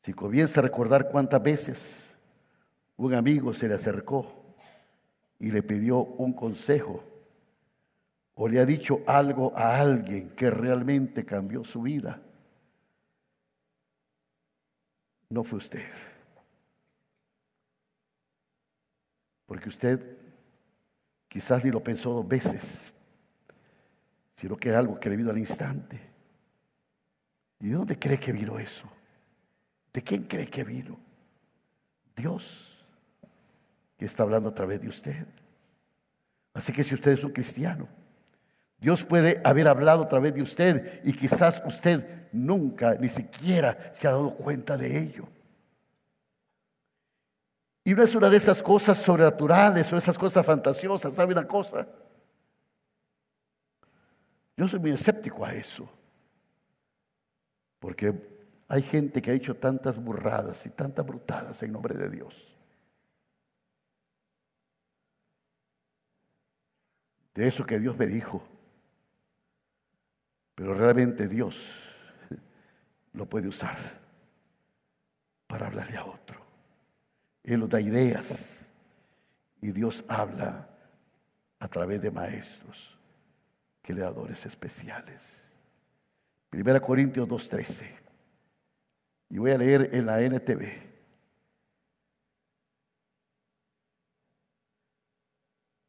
Si 0.03 0.13
comienza 0.13 0.59
a 0.59 0.65
recordar 0.65 1.09
cuántas 1.11 1.41
veces 1.41 2.12
un 2.97 3.15
amigo 3.15 3.53
se 3.55 3.69
le 3.69 3.75
acercó 3.75 4.55
y 5.39 5.51
le 5.51 5.63
pidió 5.63 5.99
un 5.99 6.33
consejo, 6.33 7.03
o 8.35 8.49
le 8.49 8.61
ha 8.61 8.67
dicho 8.67 9.01
algo 9.07 9.53
a 9.57 9.79
alguien 9.79 10.31
que 10.31 10.51
realmente 10.51 11.25
cambió 11.25 11.65
su 11.65 11.83
vida, 11.83 12.21
no 15.29 15.45
fue 15.45 15.59
usted. 15.59 15.91
Porque 19.47 19.69
usted 19.69 20.19
quizás 21.29 21.65
ni 21.65 21.71
lo 21.71 21.83
pensó 21.83 22.11
dos 22.13 22.29
veces, 22.29 22.93
sino 24.37 24.57
que 24.57 24.75
algo 24.75 24.99
que 24.99 25.11
le 25.11 25.17
vino 25.17 25.31
al 25.31 25.39
instante. 25.39 26.01
¿Y 27.61 27.69
de 27.69 27.75
dónde 27.75 27.99
cree 27.99 28.19
que 28.19 28.33
vino 28.33 28.59
eso? 28.59 28.87
¿De 29.93 30.03
quién 30.03 30.25
cree 30.25 30.47
que 30.47 30.65
vino? 30.65 30.99
Dios, 32.17 32.72
está 34.05 34.23
hablando 34.23 34.49
a 34.49 34.55
través 34.55 34.81
de 34.81 34.89
usted. 34.89 35.27
Así 36.55 36.73
que 36.73 36.85
si 36.85 36.95
usted 36.95 37.13
es 37.13 37.25
un 37.25 37.33
cristiano, 37.33 37.89
Dios 38.79 39.05
puede 39.05 39.41
haber 39.45 39.69
hablado 39.69 40.03
a 40.03 40.09
través 40.09 40.35
de 40.35 40.43
usted 40.43 41.01
y 41.05 41.13
quizás 41.13 41.63
usted 41.67 42.29
nunca 42.33 42.95
ni 42.95 43.09
siquiera 43.09 43.93
se 43.95 44.09
ha 44.09 44.11
dado 44.11 44.35
cuenta 44.35 44.77
de 44.77 44.99
ello. 44.99 45.29
Y 47.85 47.95
no 47.95 48.03
es 48.03 48.15
una 48.15 48.31
de 48.31 48.37
esas 48.37 48.63
cosas 48.63 48.99
sobrenaturales 48.99 49.93
o 49.93 49.97
esas 49.97 50.17
cosas 50.17 50.45
fantasiosas, 50.45 51.15
¿sabe 51.15 51.33
una 51.33 51.47
cosa? 51.47 51.87
Yo 54.57 54.69
soy 54.69 54.79
muy 54.79 54.91
escéptico 54.91 55.45
a 55.45 55.55
eso. 55.55 55.89
Porque 57.79 58.15
hay 58.69 58.83
gente 58.83 59.21
que 59.21 59.31
ha 59.31 59.35
hecho 59.35 59.57
tantas 59.57 59.97
burradas 59.97 60.65
y 60.67 60.71
tantas 60.71 61.05
brutadas 61.05 61.63
en 61.63 61.73
nombre 61.73 61.95
de 61.95 62.11
Dios. 62.11 62.52
De 67.35 67.49
eso 67.49 67.65
que 67.65 67.79
Dios 67.79 67.97
me 67.97 68.07
dijo. 68.07 68.43
Pero 70.55 70.75
realmente 70.75 71.29
Dios 71.29 71.57
lo 73.13 73.29
puede 73.29 73.49
usar 73.49 73.79
para 75.47 75.67
hablarle 75.67 75.97
a 75.97 76.05
otro. 76.05 76.41
Él 77.43 77.61
nos 77.61 77.71
da 77.71 77.81
ideas 77.81 78.71
y 79.61 79.73
Dios 79.73 80.05
habla 80.09 80.69
a 81.59 81.69
través 81.69 82.01
de 82.01 82.11
maestros, 82.11 82.99
creadores 83.83 84.45
especiales. 84.47 85.43
Primera 86.51 86.81
Corintios 86.81 87.29
2.13. 87.29 87.87
Y 89.31 89.39
voy 89.39 89.53
a 89.53 89.59
leer 89.59 89.89
en 89.93 90.07
la 90.07 90.21
NTV. 90.21 90.92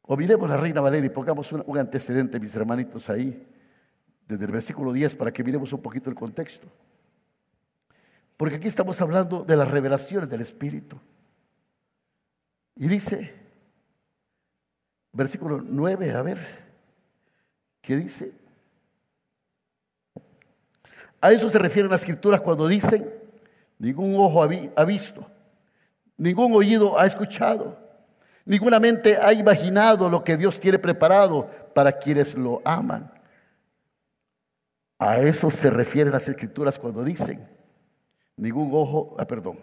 O 0.06 0.16
miremos 0.16 0.48
la 0.48 0.56
Reina 0.56 0.80
Valeria 0.80 1.06
y 1.06 1.10
pongamos 1.10 1.50
un 1.52 1.78
antecedente, 1.78 2.38
mis 2.38 2.54
hermanitos, 2.54 3.08
ahí 3.08 3.46
desde 4.28 4.44
el 4.44 4.52
versículo 4.52 4.92
10 4.92 5.14
para 5.16 5.32
que 5.32 5.44
miremos 5.44 5.72
un 5.72 5.80
poquito 5.80 6.10
el 6.10 6.16
contexto. 6.16 6.66
Porque 8.36 8.56
aquí 8.56 8.68
estamos 8.68 9.00
hablando 9.00 9.44
de 9.44 9.56
las 9.56 9.70
revelaciones 9.70 10.28
del 10.28 10.40
Espíritu. 10.40 10.98
Y 12.76 12.88
dice, 12.88 13.32
versículo 15.12 15.60
9, 15.62 16.12
a 16.12 16.22
ver, 16.22 16.38
¿qué 17.80 17.96
dice? 17.96 18.32
A 21.20 21.32
eso 21.32 21.48
se 21.48 21.58
refieren 21.58 21.90
las 21.90 22.00
escrituras 22.00 22.40
cuando 22.40 22.66
dicen, 22.66 23.08
ningún 23.78 24.14
ojo 24.16 24.42
ha 24.42 24.84
visto, 24.84 25.26
ningún 26.18 26.52
oído 26.52 26.98
ha 26.98 27.06
escuchado, 27.06 27.83
ninguna 28.44 28.80
mente 28.80 29.16
ha 29.16 29.32
imaginado 29.32 30.08
lo 30.08 30.24
que 30.24 30.36
Dios 30.36 30.60
tiene 30.60 30.78
preparado 30.78 31.48
para 31.74 31.98
quienes 31.98 32.34
lo 32.34 32.62
aman. 32.64 33.12
A 34.98 35.18
eso 35.18 35.50
se 35.50 35.70
refieren 35.70 36.12
las 36.12 36.28
escrituras 36.28 36.78
cuando 36.78 37.02
dicen, 37.02 37.46
ningún 38.36 38.70
ojo, 38.72 39.16
ah, 39.18 39.26
perdón, 39.26 39.58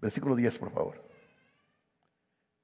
versículo 0.00 0.36
10 0.36 0.58
por 0.58 0.70
favor. 0.70 1.02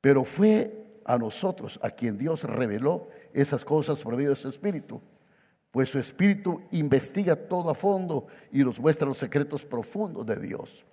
Pero 0.01 0.25
fue 0.25 1.01
a 1.05 1.19
nosotros 1.19 1.79
a 1.83 1.91
quien 1.91 2.19
Dios 2.19 2.43
reveló 2.43 3.09
esas 3.33 3.65
cosas 3.65 4.01
por 4.01 4.17
medio 4.17 4.31
de 4.31 4.37
su 4.37 4.49
espíritu, 4.49 5.01
pues 5.71 5.89
su 5.89 5.99
espíritu 5.99 6.63
investiga 6.71 7.37
todo 7.37 7.71
a 7.71 7.75
fondo 7.75 8.27
y 8.51 8.65
nos 8.65 8.79
muestra 8.79 9.07
los 9.07 9.19
secretos 9.19 9.65
profundos 9.65 10.25
de 10.27 10.37
Dios. 10.37 10.85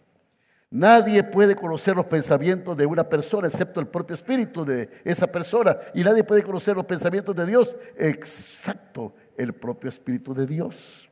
Nadie 0.74 1.24
puede 1.24 1.56
conocer 1.56 1.96
los 1.96 2.08
pensamientos 2.08 2.76
de 2.76 2.88
una 2.88 3.08
persona 3.08 3.48
excepto 3.48 3.80
el 3.80 3.86
propio 3.86 4.16
espíritu 4.16 4.66
de 4.66 4.90
esa 5.04 5.28
persona. 5.28 5.78
Y 5.94 6.04
nadie 6.04 6.24
puede 6.24 6.42
conocer 6.42 6.76
los 6.76 6.86
pensamientos 6.86 7.36
de 7.36 7.46
Dios 7.46 7.76
exacto 7.96 9.14
el 9.38 9.54
propio 9.54 9.92
Espíritu 9.92 10.34
de 10.34 10.48
Dios. 10.48 11.08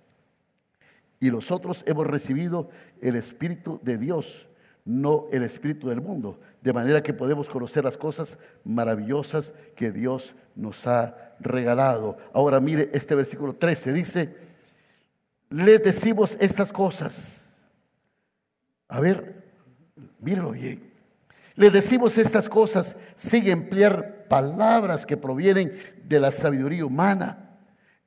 Y 1.20 1.30
nosotros 1.30 1.84
hemos 1.86 2.08
recibido 2.08 2.72
el 3.02 3.16
Espíritu 3.16 3.80
de 3.84 4.00
Dios, 4.00 4.48
no 4.84 5.28
el 5.32 5.44
Espíritu 5.44 5.90
del 5.90 6.02
mundo, 6.02 6.40
de 6.64 6.74
manera 6.74 7.04
que 7.04 7.14
podemos 7.14 7.48
conocer 7.48 7.84
las 7.84 7.98
cosas 7.98 8.40
maravillosas 8.64 9.54
que 9.76 9.92
Dios 9.92 10.34
nos 10.56 10.88
ha 10.88 11.36
regalado. 11.40 12.18
Ahora 12.34 12.60
mire 12.60 12.90
este 12.94 13.14
versículo 13.14 13.54
13, 13.54 13.94
dice, 13.94 14.36
le 15.52 15.78
decimos 15.78 16.36
estas 16.40 16.72
cosas. 16.72 17.48
A 18.88 19.00
ver, 19.00 19.41
mírelo 20.22 20.52
bien. 20.52 20.90
Le 21.56 21.70
decimos 21.70 22.18
estas 22.18 22.48
cosas 22.48 22.96
sin 23.18 23.50
emplear 23.50 24.28
palabras 24.30 25.06
que 25.06 25.18
provienen 25.18 25.74
de 26.06 26.20
la 26.20 26.32
sabiduría 26.32 26.86
humana 26.86 27.50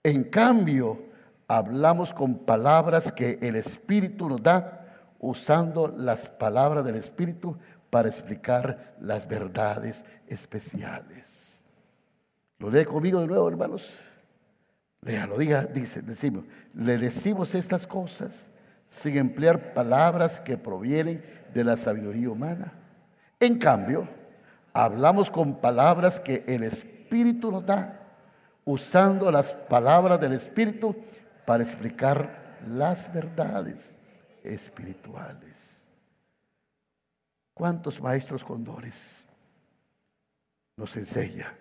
en 0.04 0.24
cambio, 0.24 1.02
hablamos 1.48 2.12
con 2.12 2.36
palabras 2.44 3.10
que 3.10 3.38
el 3.40 3.56
Espíritu 3.56 4.28
nos 4.28 4.42
da, 4.42 4.82
usando 5.18 5.88
las 5.88 6.28
palabras 6.28 6.84
del 6.84 6.96
Espíritu 6.96 7.56
para 7.88 8.10
explicar 8.10 8.96
las 9.00 9.26
verdades 9.26 10.04
especiales. 10.26 11.58
¿Lo 12.58 12.70
lee 12.70 12.84
conmigo 12.84 13.18
de 13.22 13.26
nuevo, 13.26 13.48
hermanos? 13.48 13.90
Léalo, 15.00 15.38
diga, 15.38 15.62
dice, 15.62 16.02
decimos, 16.02 16.44
le 16.74 16.98
decimos 16.98 17.54
estas 17.54 17.86
cosas 17.86 18.50
sin 18.88 19.16
emplear 19.16 19.74
palabras 19.74 20.40
que 20.40 20.56
provienen 20.56 21.24
de 21.52 21.64
la 21.64 21.76
sabiduría 21.76 22.30
humana. 22.30 22.72
En 23.40 23.58
cambio, 23.58 24.08
hablamos 24.72 25.30
con 25.30 25.60
palabras 25.60 26.20
que 26.20 26.44
el 26.46 26.64
Espíritu 26.64 27.50
nos 27.50 27.64
da 27.66 28.00
usando 28.64 29.30
las 29.30 29.52
palabras 29.52 30.20
del 30.20 30.32
Espíritu 30.32 30.96
para 31.44 31.62
explicar 31.62 32.58
las 32.68 33.12
verdades 33.12 33.94
espirituales. 34.42 35.82
¿Cuántos 37.52 38.00
maestros 38.00 38.42
con 38.42 38.64
dones 38.64 39.24
nos 40.76 40.96
enseña 40.96 41.54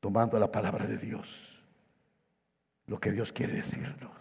tomando 0.00 0.38
la 0.38 0.50
palabra 0.50 0.86
de 0.86 0.98
Dios 0.98 1.62
lo 2.86 2.98
que 2.98 3.12
Dios 3.12 3.32
quiere 3.32 3.52
decirnos? 3.52 4.19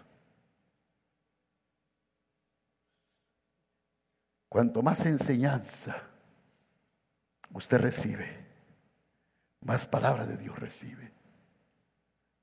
Cuanto 4.49 4.81
más 4.81 5.05
enseñanza 5.05 5.95
usted 7.53 7.77
recibe, 7.77 8.27
más 9.62 9.85
palabra 9.85 10.25
de 10.25 10.38
Dios 10.38 10.57
recibe. 10.57 11.12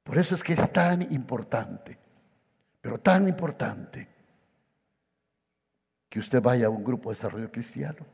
Por 0.05 0.17
eso 0.17 0.37
es 0.37 0.45
que 0.45 0.53
es 0.53 0.73
tan 0.73 1.13
importante, 1.13 1.99
pero 2.81 2.99
tan 2.99 3.29
importante, 3.29 4.09
que 6.09 6.21
usted 6.21 6.41
vaya 6.41 6.67
a 6.67 6.71
un 6.71 6.85
grupo 6.85 7.11
de 7.11 7.17
desarrollo 7.17 7.51
cristiano. 7.51 8.07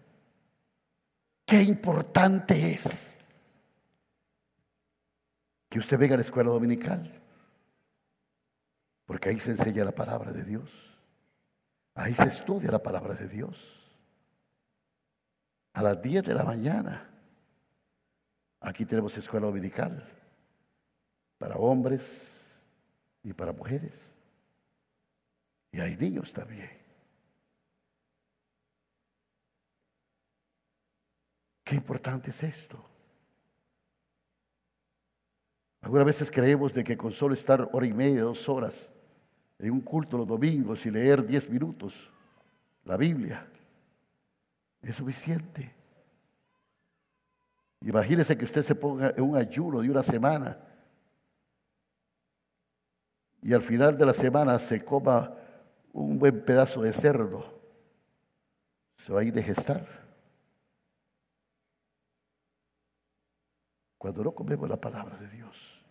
Qué 1.45 1.63
importante 1.63 2.73
es 2.73 3.13
que 5.69 5.79
usted 5.79 5.99
venga 5.99 6.15
a 6.15 6.17
la 6.17 6.23
escuela 6.23 6.51
dominical. 6.51 7.21
Porque 9.07 9.29
ahí 9.29 9.39
se 9.41 9.53
enseña 9.53 9.85
la 9.85 9.93
palabra 9.93 10.33
de 10.33 10.45
Dios. 10.45 10.71
Ahí 11.95 12.15
se 12.15 12.29
estudia 12.29 12.71
la 12.71 12.83
palabra 12.83 13.15
de 13.15 13.29
Dios. 13.29 13.82
A 15.73 15.83
las 15.83 16.03
10 16.03 16.25
de 16.25 16.35
la 16.35 16.45
mañana. 16.45 17.09
Aquí 18.61 18.85
tenemos 18.85 19.17
escuela 19.17 19.47
dominical 19.47 20.07
para 21.39 21.57
hombres 21.57 22.31
y 23.23 23.33
para 23.33 23.53
mujeres. 23.53 24.01
Y 25.73 25.81
hay 25.81 25.97
niños 25.97 26.33
también. 26.33 26.71
Qué 31.65 31.75
importante 31.75 32.31
es 32.31 32.43
esto. 32.43 32.85
Algunas 35.81 36.07
veces 36.07 36.31
creemos 36.31 36.73
de 36.73 36.85
que 36.85 36.97
con 36.97 37.13
solo 37.13 37.35
estar 37.35 37.69
hora 37.73 37.87
y 37.87 37.93
media, 37.93 38.23
dos 38.23 38.49
horas 38.49 38.93
en 39.59 39.71
un 39.73 39.81
culto 39.81 40.17
los 40.19 40.27
domingos 40.27 40.85
y 40.87 40.91
leer 40.91 41.27
diez 41.27 41.49
minutos 41.49 42.11
la 42.85 42.97
Biblia 42.97 43.47
es 44.83 44.97
suficiente. 44.97 45.75
Imagínese 47.81 48.37
que 48.37 48.45
usted 48.45 48.63
se 48.63 48.75
ponga 48.75 49.13
en 49.17 49.23
un 49.23 49.37
ayuno 49.37 49.81
de 49.81 49.91
una 49.91 50.03
semana 50.03 50.59
y 53.43 53.53
al 53.53 53.63
final 53.63 53.99
de 53.99 54.07
la 54.07 54.15
semana 54.15 54.59
se 54.59 54.85
coma 54.85 55.35
un 55.93 56.19
buen 56.19 56.45
pedazo 56.45 56.83
de 56.83 56.93
cerdo. 56.93 57.61
Se 58.97 59.13
va 59.13 59.21
a 59.21 59.25
ir 59.25 59.33
de 59.33 59.43
gestar. 59.43 59.87
Cuando 63.99 64.23
no 64.23 64.33
comemos 64.33 64.69
la 64.69 64.81
palabra 64.81 65.17
de 65.17 65.29
Dios. 65.29 65.85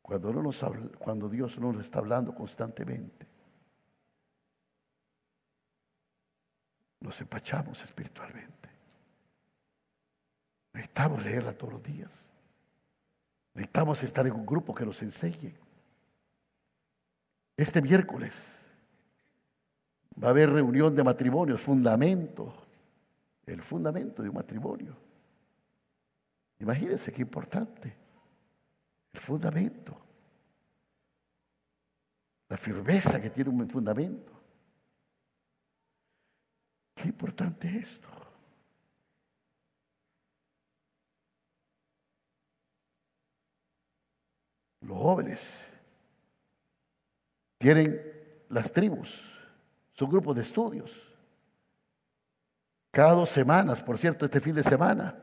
Cuando, 0.00 0.32
no 0.32 0.42
nos 0.42 0.64
cuando 0.98 1.28
Dios 1.28 1.58
no 1.58 1.72
nos 1.72 1.82
está 1.82 1.98
hablando 1.98 2.34
constantemente, 2.34 3.26
nos 7.04 7.20
empachamos 7.20 7.82
espiritualmente. 7.82 8.70
Necesitamos 10.72 11.22
leerla 11.22 11.52
todos 11.52 11.74
los 11.74 11.82
días. 11.82 12.28
Necesitamos 13.52 14.02
estar 14.02 14.26
en 14.26 14.32
un 14.32 14.46
grupo 14.46 14.74
que 14.74 14.86
nos 14.86 15.00
enseñe. 15.02 15.54
Este 17.56 17.82
miércoles 17.82 18.34
va 20.20 20.28
a 20.28 20.30
haber 20.30 20.50
reunión 20.50 20.96
de 20.96 21.04
matrimonios, 21.04 21.60
fundamento, 21.60 22.54
el 23.44 23.62
fundamento 23.62 24.22
de 24.22 24.30
un 24.30 24.34
matrimonio. 24.36 24.96
Imagínense 26.58 27.12
qué 27.12 27.20
importante 27.20 27.94
el 29.12 29.20
fundamento, 29.20 29.96
la 32.48 32.56
firmeza 32.56 33.20
que 33.20 33.30
tiene 33.30 33.50
un 33.50 33.68
fundamento. 33.68 34.33
Qué 36.94 37.08
importante 37.08 37.68
es 37.68 37.88
esto. 37.88 38.08
Los 44.80 44.98
jóvenes 44.98 45.64
tienen 47.58 48.00
las 48.50 48.70
tribus, 48.70 49.20
son 49.94 50.10
grupos 50.10 50.36
de 50.36 50.42
estudios. 50.42 50.92
Cada 52.90 53.12
dos 53.12 53.30
semanas, 53.30 53.82
por 53.82 53.98
cierto, 53.98 54.24
este 54.24 54.40
fin 54.40 54.54
de 54.54 54.62
semana, 54.62 55.18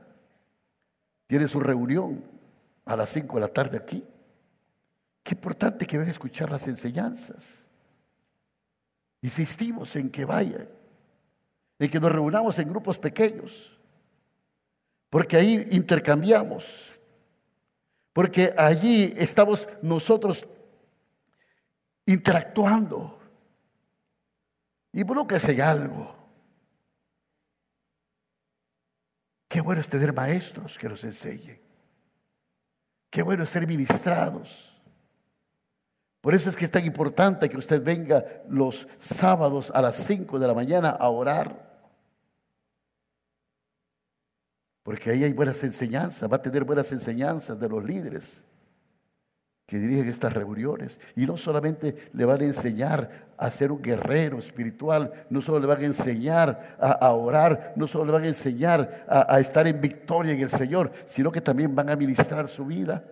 tiene 1.28 1.48
su 1.48 1.60
reunión 1.60 2.24
a 2.84 2.96
las 2.96 3.10
5 3.12 3.36
de 3.36 3.42
la 3.42 3.48
tarde 3.48 3.78
aquí. 3.78 4.06
Qué 5.24 5.36
importante 5.36 5.86
que 5.86 5.98
vengan 5.98 6.10
a 6.10 6.12
escuchar 6.12 6.52
las 6.52 6.68
enseñanzas. 6.68 7.64
Insistimos 9.22 9.96
en 9.96 10.10
que 10.10 10.26
vayan, 10.26 10.68
en 11.82 11.90
que 11.90 12.00
nos 12.00 12.12
reunamos 12.12 12.60
en 12.60 12.70
grupos 12.70 13.00
pequeños, 13.00 13.76
porque 15.10 15.36
ahí 15.36 15.66
intercambiamos, 15.72 16.64
porque 18.14 18.54
allí 18.56 19.12
estamos 19.18 19.68
nosotros 19.82 20.46
interactuando. 22.06 23.20
Y 24.94 25.04
que 25.26 25.40
en 25.40 25.60
algo. 25.60 26.16
Qué 29.48 29.60
bueno 29.60 29.82
es 29.82 29.90
tener 29.90 30.14
maestros 30.14 30.78
que 30.78 30.88
nos 30.88 31.04
enseñen. 31.04 31.60
Qué 33.10 33.24
bueno 33.24 33.44
ser 33.48 33.66
ministrados. 33.66 34.72
Por 36.22 36.36
eso 36.36 36.52
es 36.52 36.56
que 36.56 36.66
es 36.66 36.72
tan 36.72 36.86
importante 36.86 37.50
que 37.50 37.58
usted 37.58 37.84
venga 37.84 38.24
los 38.48 38.88
sábados 39.00 39.72
a 39.74 39.82
las 39.82 39.96
5 39.96 40.38
de 40.38 40.48
la 40.48 40.54
mañana 40.54 40.92
a 40.92 41.10
orar. 41.10 41.71
Porque 44.84 45.12
ahí 45.12 45.24
hay 45.24 45.34
buenas 45.34 45.64
enseñanzas, 45.64 46.32
va 46.32 46.38
a 46.38 46.42
tener 46.42 46.64
buenas 46.64 46.92
enseñanzas 46.92 47.60
de 47.60 47.70
los 47.70 47.84
líderes 47.84 48.44
que 49.68 49.78
dirigen 49.78 50.10
estas 50.10 50.34
reuniones. 50.34 51.00
Y 51.16 51.26
no 51.26 51.38
solamente 51.38 52.10
le 52.14 52.26
van 52.26 52.42
a 52.42 52.46
enseñar 52.46 53.30
a 53.38 53.50
ser 53.52 53.72
un 53.72 53.82
guerrero 53.82 54.40
espiritual, 54.40 55.26
no 55.30 55.42
solo 55.42 55.60
le 55.60 55.68
van 55.68 55.82
a 55.82 55.86
enseñar 55.86 56.76
a, 56.80 57.12
orar, 57.14 57.74
no 57.78 57.88
solo 57.88 58.06
le 58.06 58.12
van 58.12 58.24
a 58.24 58.28
enseñar 58.28 59.06
a, 59.08 59.34
a 59.34 59.40
estar 59.40 59.68
en 59.68 59.80
victoria 59.80 60.34
en 60.34 60.42
el 60.42 60.50
Señor, 60.50 60.92
sino 61.06 61.32
que 61.32 61.42
también 61.42 61.74
van 61.74 61.90
a 61.90 61.96
ministrar 61.96 62.50
su 62.50 62.66
vida. 62.66 63.04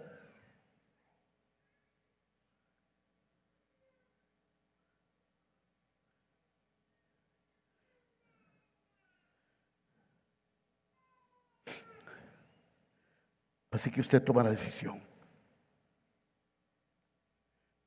Así 13.80 13.90
que 13.90 14.02
usted 14.02 14.22
toma 14.22 14.44
la 14.44 14.52
decisión. 14.52 15.02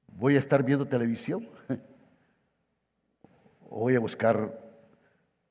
¿Voy 0.07 0.37
a 0.37 0.39
estar 0.39 0.63
viendo 0.63 0.89
televisión? 0.89 1.47
¿O 3.69 3.81
voy 3.81 3.95
a 3.95 4.01
buscar 4.01 4.59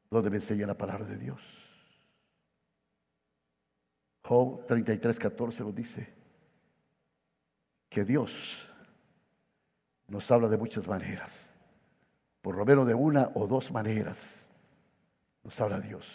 donde 0.10 0.32
me 0.32 0.38
enseña 0.38 0.66
la 0.66 0.76
palabra 0.76 1.06
de 1.06 1.20
Dios? 1.20 1.40
Job 4.24 4.66
33, 4.66 5.20
14 5.20 5.62
lo 5.62 5.72
dice. 5.72 6.12
Que 7.88 8.04
Dios 8.04 8.68
nos 10.08 10.32
habla 10.32 10.48
de 10.48 10.58
muchas 10.58 10.88
maneras. 10.88 11.54
Por 12.42 12.58
lo 12.58 12.66
menos 12.66 12.88
de 12.88 12.96
una 12.96 13.30
o 13.36 13.46
dos 13.46 13.72
maneras 13.72 14.50
nos 15.44 15.62
habla 15.62 15.80
Dios. 15.80 16.08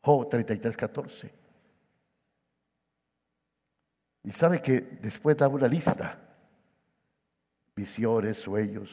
Job 0.00 0.28
33, 0.28 0.76
14. 0.76 1.37
Y 4.28 4.32
sabe 4.32 4.60
que 4.60 4.82
después 4.82 5.38
da 5.38 5.48
una 5.48 5.66
lista 5.66 6.18
visiones, 7.74 8.36
sueños. 8.36 8.90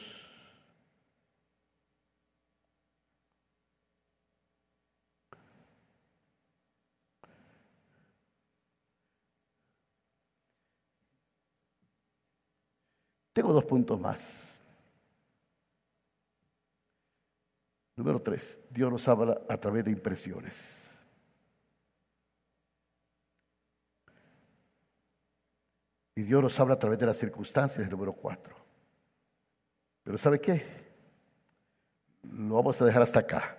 Tengo 13.34 13.52
dos 13.52 13.64
puntos 13.66 14.00
más. 14.00 14.58
Número 17.94 18.22
tres, 18.22 18.58
Dios 18.70 18.90
nos 18.90 19.06
habla 19.06 19.38
a 19.50 19.58
través 19.58 19.84
de 19.84 19.90
impresiones. 19.90 20.85
Y 26.16 26.22
Dios 26.22 26.42
nos 26.42 26.58
habla 26.58 26.74
a 26.74 26.78
través 26.78 26.98
de 26.98 27.04
las 27.04 27.18
circunstancias, 27.18 27.88
número 27.90 28.14
cuatro. 28.14 28.56
Pero 30.02 30.16
¿sabe 30.16 30.40
qué? 30.40 30.64
Lo 32.22 32.54
vamos 32.54 32.80
a 32.80 32.86
dejar 32.86 33.02
hasta 33.02 33.20
acá, 33.20 33.56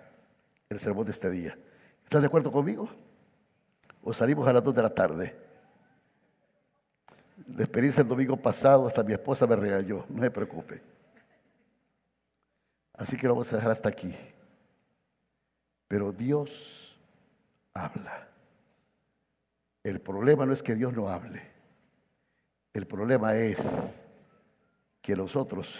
el 0.67 0.79
sermón 0.79 1.05
de 1.05 1.11
este 1.11 1.29
día. 1.29 1.55
¿Estás 2.03 2.21
de 2.21 2.27
acuerdo 2.27 2.51
conmigo? 2.51 2.89
¿O 4.01 4.11
salimos 4.11 4.47
a 4.47 4.53
las 4.53 4.63
dos 4.63 4.73
de 4.73 4.81
la 4.81 4.89
tarde? 4.89 5.35
La 7.55 7.63
experiencia 7.63 8.01
el 8.01 8.07
domingo 8.07 8.35
pasado, 8.35 8.87
hasta 8.87 9.03
mi 9.03 9.13
esposa 9.13 9.45
me 9.45 9.55
regañó, 9.55 10.05
no 10.09 10.23
se 10.23 10.31
preocupe. 10.31 10.81
Así 12.93 13.15
que 13.15 13.27
lo 13.27 13.35
vamos 13.35 13.53
a 13.53 13.57
dejar 13.57 13.71
hasta 13.71 13.89
aquí. 13.89 14.15
Pero 15.87 16.11
Dios 16.11 16.97
habla. 17.71 18.27
El 19.83 20.01
problema 20.01 20.47
no 20.47 20.53
es 20.53 20.63
que 20.63 20.73
Dios 20.73 20.91
no 20.91 21.07
hable. 21.07 21.56
El 22.77 22.85
problema 22.85 23.35
es 23.35 23.57
que 25.01 25.15
nosotros 25.15 25.75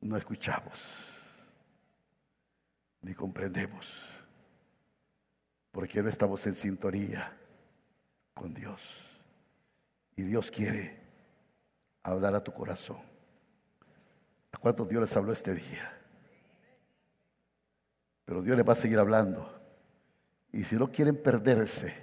no 0.00 0.16
escuchamos 0.16 0.72
ni 3.02 3.12
comprendemos, 3.12 3.86
porque 5.70 6.02
no 6.02 6.08
estamos 6.08 6.46
en 6.46 6.54
sintonía 6.54 7.30
con 8.32 8.54
Dios. 8.54 8.80
Y 10.16 10.22
Dios 10.22 10.50
quiere 10.50 10.98
hablar 12.02 12.34
a 12.34 12.42
tu 12.42 12.54
corazón. 12.54 13.02
¿A 14.50 14.56
cuántos 14.56 14.88
Dios 14.88 15.02
les 15.02 15.14
habló 15.14 15.34
este 15.34 15.54
día? 15.54 15.94
Pero 18.24 18.40
Dios 18.40 18.56
les 18.56 18.66
va 18.66 18.72
a 18.72 18.76
seguir 18.76 18.98
hablando. 18.98 19.60
Y 20.52 20.64
si 20.64 20.74
no 20.76 20.90
quieren 20.90 21.22
perderse 21.22 22.02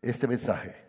este 0.00 0.28
mensaje, 0.28 0.83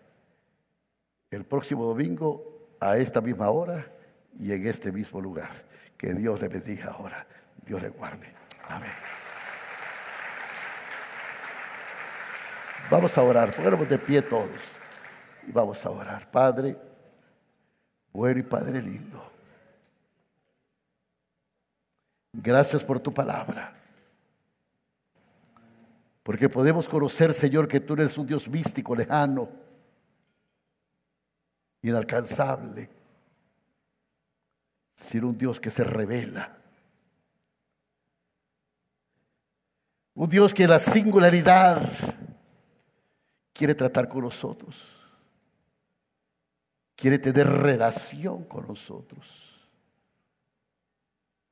el 1.32 1.46
próximo 1.46 1.86
domingo 1.86 2.76
a 2.80 2.98
esta 2.98 3.22
misma 3.22 3.50
hora 3.50 3.92
y 4.40 4.52
en 4.52 4.68
este 4.68 4.92
mismo 4.92 5.22
lugar. 5.22 5.52
Que 5.98 6.14
Dios 6.14 6.42
les 6.42 6.52
bendiga 6.52 6.92
ahora. 6.92 7.26
Dios 7.66 7.82
les 7.82 7.96
guarde. 7.96 8.32
Amén. 8.68 8.92
Vamos 12.90 13.18
a 13.18 13.24
orar, 13.24 13.56
ponemos 13.56 13.90
de 13.90 13.98
pie 13.98 14.22
todos 14.22 14.50
y 15.48 15.52
vamos 15.52 15.84
a 15.84 15.90
orar. 15.90 16.30
Padre, 16.30 16.78
bueno 18.14 18.40
y 18.40 18.44
Padre 18.44 18.80
lindo, 18.80 19.32
gracias 22.32 22.84
por 22.84 23.00
tu 23.00 23.12
palabra. 23.12 23.74
Porque 26.22 26.48
podemos 26.48 26.88
conocer, 26.88 27.34
Señor, 27.34 27.68
que 27.68 27.80
tú 27.80 27.94
eres 27.94 28.18
un 28.18 28.28
Dios 28.28 28.48
místico, 28.48 28.96
lejano, 28.96 29.50
inalcanzable, 31.90 32.90
sino 34.96 35.30
un 35.30 35.38
Dios 35.38 35.60
que 35.60 35.70
se 35.70 35.84
revela. 35.84 36.58
Un 40.16 40.30
Dios 40.30 40.54
que 40.54 40.68
la 40.68 40.80
singularidad 40.80 41.88
quiere 43.54 43.76
tratar 43.76 44.10
con 44.10 44.22
nosotros. 44.22 44.76
Quiere 46.96 47.20
tener 47.20 47.48
relación 47.48 48.46
con 48.46 48.68
nosotros. 48.68 49.28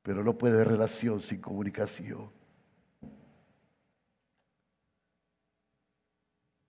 Pero 0.02 0.24
no 0.24 0.36
puede 0.36 0.54
haber 0.54 0.68
relación 0.68 1.20
sin 1.20 1.40
comunicación. 1.40 2.30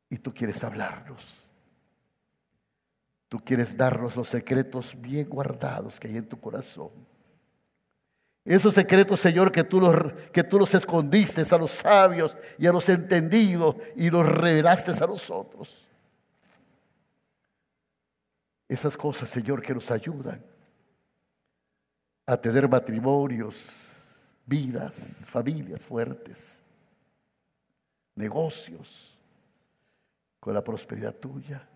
Y 0.10 0.18
tú 0.18 0.34
quieres 0.34 0.64
hablarnos. 0.64 1.45
Tú 3.28 3.40
quieres 3.40 3.76
darnos 3.76 4.16
los 4.16 4.30
secretos 4.30 4.96
bien 5.00 5.28
guardados 5.28 6.00
que 6.00 6.08
hay 6.08 6.18
en 6.18 6.28
tu 6.28 6.40
corazón. 6.40 6.92
Esos 8.46 8.76
secretos, 8.76 9.20
Señor, 9.20 9.52
que 9.52 9.64
tú, 9.64 9.82
los, 9.82 10.14
que 10.32 10.44
tú 10.44 10.60
los 10.60 10.72
escondiste 10.76 11.42
a 11.50 11.58
los 11.58 11.72
sabios 11.72 12.38
y 12.60 12.68
a 12.68 12.72
los 12.72 12.88
entendidos 12.90 13.76
y 13.96 14.12
los 14.12 14.28
revelaste 14.28 14.92
a 14.92 15.08
nosotros. 15.08 15.88
Esas 18.70 18.96
cosas, 18.96 19.32
Señor, 19.32 19.64
que 19.64 19.74
nos 19.74 19.90
ayudan 19.90 20.44
a 22.28 22.38
tener 22.38 22.70
matrimonios, 22.70 23.72
vidas, 24.46 24.96
familias 25.28 25.82
fuertes, 25.82 26.62
negocios 28.16 29.18
con 30.40 30.54
la 30.54 30.64
prosperidad 30.64 31.16
tuya. 31.16 31.68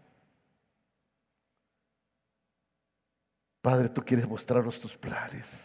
Padre, 3.62 3.90
tú 3.90 4.02
quieres 4.04 4.28
mostrarnos 4.28 4.80
tus 4.80 4.98
planes 4.98 5.60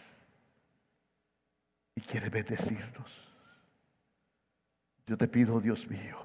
y 1.95 2.01
quiere 2.01 2.29
bendecirnos. 2.29 3.25
Yo 5.07 5.17
te 5.17 5.27
pido, 5.27 5.61
Dios 5.61 5.87
mío, 5.87 6.17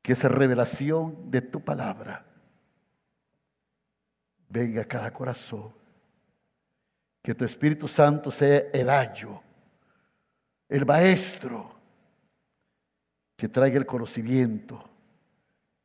que 0.00 0.14
esa 0.14 0.28
revelación 0.28 1.30
de 1.30 1.42
tu 1.42 1.62
palabra 1.62 2.24
venga 4.48 4.82
a 4.82 4.88
cada 4.88 5.12
corazón. 5.12 5.74
Que 7.22 7.34
tu 7.34 7.44
Espíritu 7.44 7.86
Santo 7.86 8.30
sea 8.30 8.64
el 8.72 8.88
ayo, 8.88 9.42
el 10.68 10.86
maestro, 10.86 11.74
que 13.36 13.48
traiga 13.48 13.76
el 13.76 13.84
conocimiento 13.84 14.82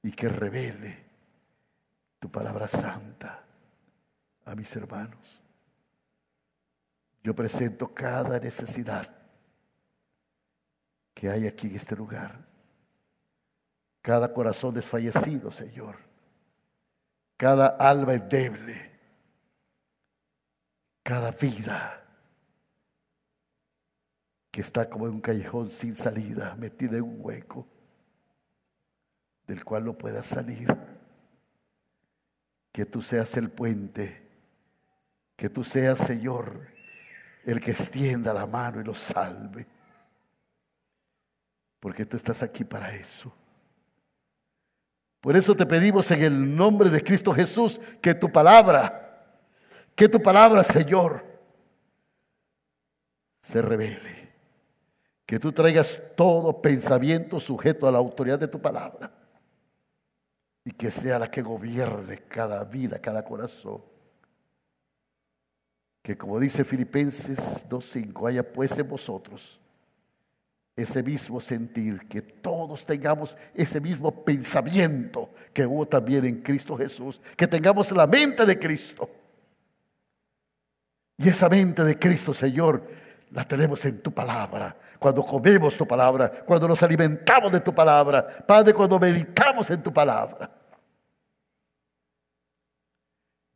y 0.01 0.11
que 0.11 0.29
revele 0.29 1.04
tu 2.25 2.31
palabra 2.31 2.67
santa 2.67 3.43
a 4.45 4.55
mis 4.55 4.75
hermanos. 4.75 5.43
Yo 7.23 7.35
presento 7.35 7.93
cada 7.93 8.39
necesidad 8.39 9.15
que 11.13 11.29
hay 11.29 11.45
aquí 11.45 11.67
en 11.67 11.75
este 11.75 11.95
lugar. 11.95 12.43
Cada 14.01 14.33
corazón 14.33 14.73
desfallecido, 14.73 15.51
Señor. 15.51 15.97
Cada 17.37 17.67
alma 17.67 18.15
endeble. 18.15 18.91
Cada 21.03 21.29
vida 21.29 22.03
que 24.49 24.61
está 24.61 24.89
como 24.89 25.05
en 25.05 25.13
un 25.13 25.21
callejón 25.21 25.69
sin 25.69 25.95
salida, 25.95 26.55
metida 26.55 26.97
en 26.97 27.03
un 27.03 27.17
hueco 27.19 27.67
del 29.45 29.63
cual 29.63 29.85
no 29.85 29.95
pueda 29.95 30.23
salir. 30.23 30.94
Que 32.75 32.85
tú 32.85 33.01
seas 33.01 33.37
el 33.37 33.49
puente. 33.49 34.21
Que 35.37 35.47
tú 35.47 35.63
seas, 35.63 35.97
Señor, 35.97 36.67
el 37.45 37.61
que 37.61 37.71
extienda 37.71 38.33
la 38.33 38.45
mano 38.45 38.81
y 38.81 38.83
lo 38.83 38.93
salve. 38.93 39.65
Porque 41.79 42.05
tú 42.05 42.17
estás 42.17 42.43
aquí 42.43 42.65
para 42.65 42.93
eso. 42.93 43.33
Por 45.21 45.37
eso 45.37 45.55
te 45.55 45.65
pedimos 45.65 46.11
en 46.11 46.21
el 46.21 46.53
nombre 46.53 46.89
de 46.89 47.01
Cristo 47.01 47.33
Jesús 47.33 47.79
que 48.01 48.13
tu 48.13 48.29
palabra, 48.29 49.23
que 49.95 50.09
tu 50.09 50.21
palabra, 50.21 50.61
Señor, 50.61 51.25
se 53.41 53.61
revele. 53.61 54.33
Que 55.25 55.39
tú 55.39 55.53
traigas 55.53 55.97
todo 56.17 56.61
pensamiento 56.61 57.39
sujeto 57.39 57.87
a 57.87 57.91
la 57.93 57.99
autoridad 57.99 58.37
de 58.37 58.49
tu 58.49 58.61
palabra. 58.61 59.24
Y 60.65 60.71
que 60.71 60.91
sea 60.91 61.19
la 61.19 61.31
que 61.31 61.41
gobierne 61.41 62.23
cada 62.27 62.63
vida, 62.65 62.99
cada 62.99 63.23
corazón 63.23 63.81
que 66.05 66.15
como 66.15 66.39
dice 66.39 66.63
Filipenses 66.63 67.65
2.5, 67.67 68.29
haya 68.29 68.53
pues 68.53 68.77
en 68.77 68.87
vosotros 68.87 69.59
ese 70.75 71.01
mismo 71.01 71.41
sentir, 71.41 72.07
que 72.07 72.21
todos 72.21 72.85
tengamos 72.85 73.35
ese 73.55 73.81
mismo 73.81 74.23
pensamiento 74.23 75.31
que 75.51 75.65
hubo 75.65 75.87
también 75.87 76.23
en 76.25 76.43
Cristo 76.43 76.77
Jesús, 76.77 77.19
que 77.35 77.47
tengamos 77.47 77.91
la 77.91 78.05
mente 78.05 78.45
de 78.45 78.59
Cristo. 78.59 79.09
Y 81.17 81.29
esa 81.29 81.49
mente 81.49 81.83
de 81.83 81.97
Cristo, 81.97 82.35
Señor, 82.35 82.87
la 83.35 83.45
tenemos 83.45 83.83
en 83.83 84.01
tu 84.01 84.13
palabra, 84.13 84.77
cuando 84.97 85.21
comemos 85.21 85.75
tu 85.75 85.85
palabra, 85.85 86.31
cuando 86.45 86.69
nos 86.69 86.81
alimentamos 86.81 87.51
de 87.51 87.59
tu 87.59 87.75
palabra, 87.75 88.25
Padre, 88.25 88.73
cuando 88.73 88.97
meditamos 88.97 89.69
en 89.69 89.83
tu 89.83 89.93
palabra. 89.93 90.49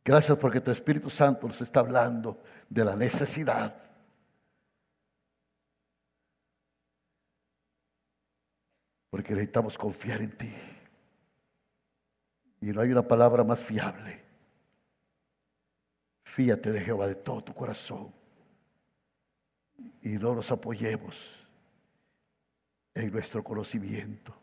Gracias 0.04 0.36
porque 0.36 0.60
tu 0.60 0.70
Espíritu 0.70 1.08
Santo 1.08 1.48
nos 1.48 1.58
está 1.62 1.80
hablando 1.80 2.42
de 2.68 2.84
la 2.84 2.94
necesidad. 2.94 3.74
Porque 9.08 9.32
necesitamos 9.32 9.78
confiar 9.78 10.20
en 10.20 10.36
ti. 10.36 10.54
Y 12.60 12.66
no 12.66 12.82
hay 12.82 12.92
una 12.92 13.08
palabra 13.08 13.44
más 13.44 13.64
fiable. 13.64 14.22
Fíate 16.24 16.70
de 16.70 16.82
Jehová 16.82 17.06
de 17.06 17.14
todo 17.14 17.42
tu 17.42 17.54
corazón. 17.54 18.19
Y 20.02 20.10
no 20.10 20.34
nos 20.34 20.50
apoyemos 20.50 21.16
en 22.94 23.10
nuestro 23.10 23.44
conocimiento. 23.44 24.34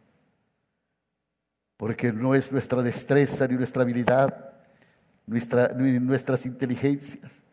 Porque 1.75 2.11
no 2.11 2.35
es 2.35 2.51
nuestra 2.51 2.81
destreza 2.81 3.47
ni 3.47 3.55
nuestra 3.55 3.83
habilidad 3.83 4.47
nuestras 5.27 6.45
inteligencias, 6.45 7.43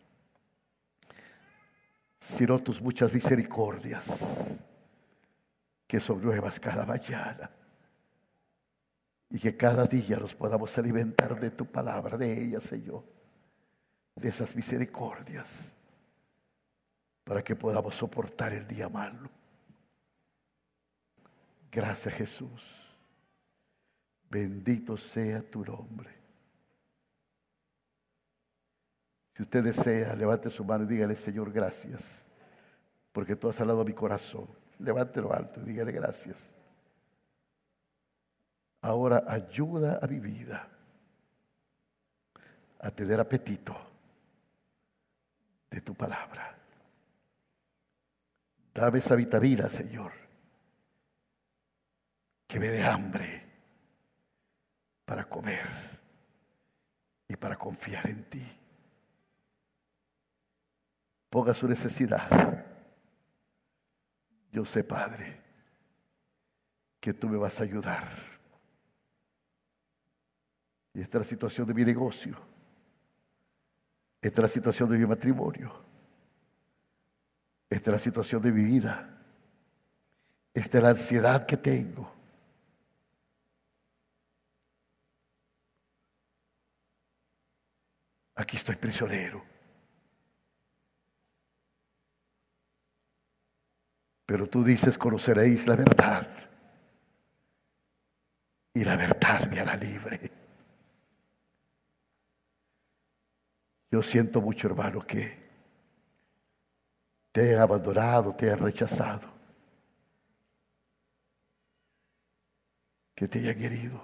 sino 2.20 2.58
tus 2.60 2.80
muchas 2.80 3.12
misericordias 3.12 4.56
que 5.86 6.00
son 6.00 6.22
nuevas 6.22 6.58
cada 6.60 6.86
mañana. 6.86 7.50
Y 9.28 9.40
que 9.40 9.56
cada 9.56 9.84
día 9.86 10.16
nos 10.18 10.34
podamos 10.34 10.78
alimentar 10.78 11.38
de 11.40 11.50
tu 11.50 11.66
palabra, 11.66 12.16
de 12.16 12.44
ella, 12.44 12.60
Señor, 12.60 13.02
de 14.14 14.28
esas 14.28 14.54
misericordias, 14.54 15.72
para 17.24 17.42
que 17.42 17.56
podamos 17.56 17.94
soportar 17.94 18.52
el 18.52 18.66
día 18.66 18.88
malo. 18.88 19.28
Gracias 21.72 22.14
Jesús. 22.14 22.62
Bendito 24.30 24.96
sea 24.96 25.42
tu 25.42 25.64
nombre. 25.64 26.10
Si 29.34 29.42
usted 29.42 29.64
desea, 29.64 30.14
levante 30.14 30.50
su 30.50 30.64
mano 30.64 30.84
y 30.84 30.86
dígale, 30.86 31.16
Señor, 31.16 31.52
gracias, 31.52 32.24
porque 33.12 33.34
tú 33.34 33.48
has 33.48 33.60
hablado 33.60 33.80
a 33.80 33.84
mi 33.84 33.92
corazón. 33.92 34.46
Levántelo 34.78 35.32
alto 35.32 35.60
y 35.60 35.64
dígale 35.64 35.92
gracias. 35.92 36.52
Ahora 38.80 39.24
ayuda 39.26 39.98
a 40.00 40.06
mi 40.06 40.20
vida 40.20 40.68
a 42.80 42.90
tener 42.90 43.18
apetito 43.18 43.74
de 45.70 45.80
tu 45.80 45.94
palabra. 45.94 46.54
Dame 48.74 48.98
esa 48.98 49.14
vitamina, 49.14 49.70
Señor, 49.70 50.12
que 52.48 52.58
me 52.58 52.66
dé 52.66 52.84
hambre 52.84 53.42
para 55.04 55.28
comer 55.28 55.68
y 57.28 57.36
para 57.36 57.56
confiar 57.56 58.08
en 58.10 58.24
ti. 58.24 58.42
Ponga 61.30 61.54
su 61.54 61.68
necesidad. 61.68 62.66
Yo 64.50 64.64
sé, 64.64 64.82
Padre, 64.82 65.40
que 66.98 67.14
tú 67.14 67.28
me 67.28 67.36
vas 67.36 67.60
a 67.60 67.62
ayudar. 67.62 68.08
Y 70.94 71.00
esta 71.00 71.18
es 71.18 71.26
la 71.26 71.30
situación 71.30 71.66
de 71.68 71.74
mi 71.74 71.84
negocio. 71.84 72.36
Esta 74.20 74.40
es 74.40 74.42
la 74.42 74.48
situación 74.48 74.90
de 74.90 74.98
mi 74.98 75.06
matrimonio. 75.06 75.93
Esta 77.74 77.90
es 77.90 77.94
la 77.94 77.98
situación 77.98 78.40
de 78.40 78.52
mi 78.52 78.62
vida. 78.62 79.18
Esta 80.54 80.78
es 80.78 80.84
la 80.84 80.90
ansiedad 80.90 81.44
que 81.44 81.56
tengo. 81.56 82.08
Aquí 88.36 88.58
estoy 88.58 88.76
prisionero. 88.76 89.44
Pero 94.24 94.46
tú 94.46 94.62
dices, 94.62 94.96
conoceréis 94.96 95.66
la 95.66 95.74
verdad. 95.74 96.30
Y 98.72 98.84
la 98.84 98.94
verdad 98.94 99.50
me 99.50 99.58
hará 99.58 99.74
libre. 99.74 100.30
Yo 103.90 104.00
siento 104.00 104.40
mucho, 104.40 104.68
hermano, 104.68 105.04
que 105.04 105.43
te 107.34 107.52
han 107.52 107.62
abandonado, 107.62 108.32
te 108.36 108.48
han 108.48 108.60
rechazado, 108.60 109.28
que 113.12 113.26
te 113.26 113.40
hayan 113.40 113.60
herido. 113.60 114.00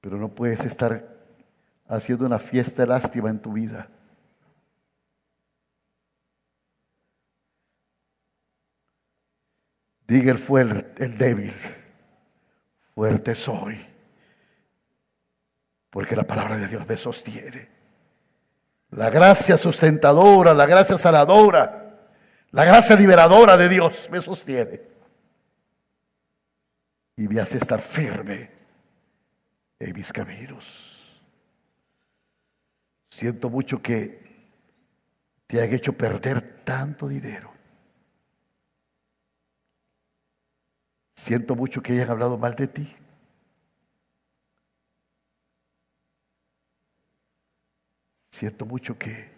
Pero 0.00 0.16
no 0.16 0.34
puedes 0.34 0.64
estar 0.64 1.26
haciendo 1.86 2.24
una 2.24 2.38
fiesta 2.38 2.80
de 2.82 2.88
lástima 2.88 3.28
en 3.28 3.42
tu 3.42 3.52
vida. 3.52 3.90
Diga 10.08 10.32
el 10.32 10.38
fuerte, 10.38 11.04
el 11.04 11.18
débil, 11.18 11.52
fuerte 12.94 13.34
soy, 13.34 13.78
porque 15.90 16.16
la 16.16 16.24
palabra 16.24 16.56
de 16.56 16.68
Dios 16.68 16.88
me 16.88 16.96
sostiene. 16.96 17.73
La 18.94 19.10
gracia 19.10 19.58
sustentadora, 19.58 20.54
la 20.54 20.66
gracia 20.66 20.96
sanadora, 20.96 22.10
la 22.52 22.64
gracia 22.64 22.94
liberadora 22.94 23.56
de 23.56 23.68
Dios 23.68 24.08
me 24.10 24.22
sostiene. 24.22 24.82
Y 27.16 27.26
me 27.26 27.40
hace 27.40 27.58
estar 27.58 27.80
firme 27.80 28.50
en 29.80 29.92
mis 29.94 30.12
caminos. 30.12 30.64
Siento 33.10 33.50
mucho 33.50 33.82
que 33.82 34.22
te 35.48 35.60
han 35.60 35.72
hecho 35.72 35.92
perder 35.92 36.62
tanto 36.62 37.08
dinero. 37.08 37.52
Siento 41.16 41.56
mucho 41.56 41.82
que 41.82 41.94
hayan 41.94 42.10
hablado 42.10 42.38
mal 42.38 42.54
de 42.54 42.68
ti. 42.68 42.96
Siento 48.36 48.66
mucho 48.66 48.98
que 48.98 49.30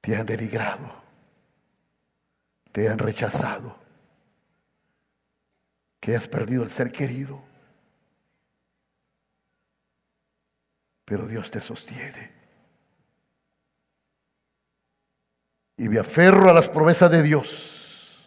te 0.00 0.16
han 0.16 0.24
denigrado, 0.24 0.90
te 2.72 2.88
han 2.88 2.98
rechazado, 2.98 3.76
que 6.00 6.16
has 6.16 6.26
perdido 6.26 6.62
el 6.62 6.70
ser 6.70 6.90
querido. 6.90 7.42
Pero 11.04 11.26
Dios 11.26 11.50
te 11.50 11.60
sostiene. 11.60 12.32
Y 15.76 15.90
me 15.90 15.98
aferro 15.98 16.48
a 16.48 16.54
las 16.54 16.70
promesas 16.70 17.10
de 17.10 17.22
Dios. 17.22 18.24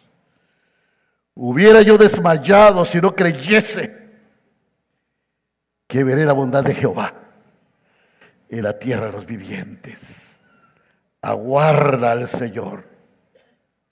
Hubiera 1.34 1.82
yo 1.82 1.98
desmayado 1.98 2.84
si 2.84 3.00
no 3.00 3.16
creyese 3.16 4.20
que 5.88 6.04
veré 6.04 6.24
la 6.24 6.32
bondad 6.32 6.62
de 6.62 6.74
Jehová 6.76 7.24
en 8.48 8.62
la 8.62 8.78
tierra 8.78 9.06
de 9.06 9.12
los 9.12 9.26
vivientes. 9.26 10.38
Aguarda 11.20 12.12
al 12.12 12.28
Señor. 12.28 12.84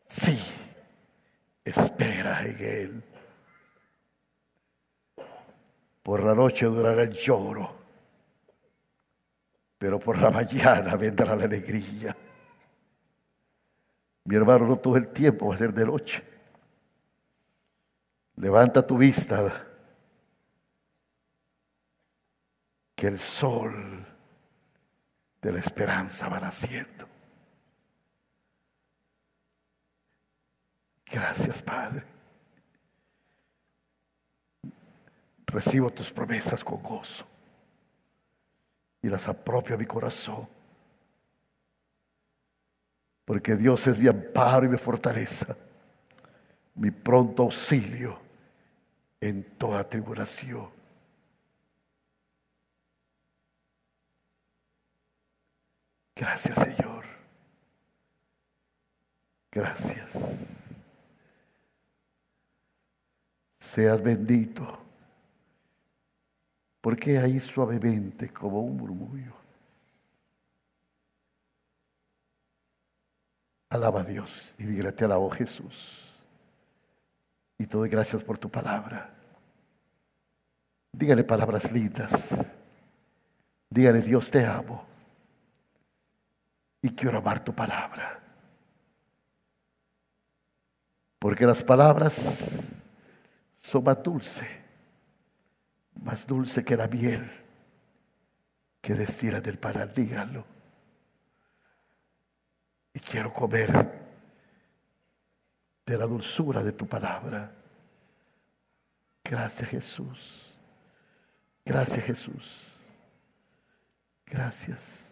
Sí, 0.08 0.38
espera 1.64 2.42
en 2.44 2.56
Él. 2.58 3.02
Por 6.02 6.22
la 6.22 6.34
noche 6.34 6.66
durará 6.66 7.02
el 7.02 7.12
lloro, 7.12 7.74
pero 9.76 9.98
por 9.98 10.18
la 10.18 10.30
mañana 10.30 10.94
vendrá 10.94 11.34
la 11.34 11.44
alegría. 11.44 12.16
Mi 14.24 14.36
hermano, 14.36 14.66
no 14.66 14.76
todo 14.76 14.96
el 14.96 15.08
tiempo 15.08 15.48
va 15.48 15.56
a 15.56 15.58
ser 15.58 15.72
de 15.72 15.84
noche. 15.84 16.22
Levanta 18.36 18.86
tu 18.86 18.96
vista, 18.96 19.66
que 22.94 23.06
el 23.08 23.18
sol 23.18 24.15
de 25.40 25.52
la 25.52 25.60
esperanza 25.60 26.28
van 26.28 26.44
haciendo. 26.44 27.08
Gracias, 31.06 31.62
Padre. 31.62 32.04
Recibo 35.46 35.90
tus 35.90 36.12
promesas 36.12 36.62
con 36.62 36.82
gozo 36.82 37.24
y 39.00 39.08
las 39.08 39.28
apropio 39.28 39.76
a 39.76 39.78
mi 39.78 39.86
corazón. 39.86 40.48
Porque 43.24 43.56
Dios 43.56 43.86
es 43.86 43.98
mi 43.98 44.08
amparo 44.08 44.66
y 44.66 44.68
mi 44.68 44.78
fortaleza, 44.78 45.56
mi 46.74 46.90
pronto 46.90 47.44
auxilio 47.44 48.18
en 49.20 49.42
toda 49.56 49.88
tribulación. 49.88 50.75
Gracias, 56.16 56.58
Señor. 56.58 57.04
Gracias. 59.52 60.12
Seas 63.58 64.02
bendito. 64.02 64.82
Porque 66.80 67.18
ahí 67.18 67.38
suavemente 67.38 68.32
como 68.32 68.62
un 68.62 68.78
murmullo. 68.78 69.34
Alaba 73.68 74.00
a 74.00 74.04
Dios 74.04 74.54
y 74.56 74.64
dígale, 74.64 74.92
te 74.92 75.04
alabo 75.04 75.28
Jesús. 75.28 76.14
Y 77.58 77.66
te 77.66 77.76
doy 77.76 77.90
gracias 77.90 78.24
por 78.24 78.38
tu 78.38 78.48
palabra. 78.48 79.12
Dígale 80.92 81.24
palabras 81.24 81.70
lindas. 81.72 82.28
Dígale, 83.68 84.00
Dios 84.00 84.30
te 84.30 84.46
amo 84.46 84.95
y 86.86 86.90
quiero 86.94 87.18
amar 87.18 87.42
tu 87.42 87.52
palabra. 87.52 88.22
Porque 91.18 91.44
las 91.44 91.64
palabras 91.64 92.60
son 93.60 93.82
más 93.82 94.00
dulces, 94.02 94.48
más 96.00 96.24
dulce 96.24 96.64
que 96.64 96.76
la 96.76 96.86
miel 96.86 97.28
que 98.80 98.94
destila 98.94 99.40
del 99.40 99.58
panal. 99.58 99.92
Dígalo. 99.92 100.44
Y 102.94 103.00
quiero 103.00 103.32
comer 103.32 104.06
de 105.84 105.98
la 105.98 106.06
dulzura 106.06 106.62
de 106.62 106.70
tu 106.70 106.86
palabra. 106.86 107.52
Gracias 109.24 109.68
Jesús. 109.68 110.54
Gracias 111.64 112.04
Jesús. 112.04 112.62
Gracias. 114.24 115.05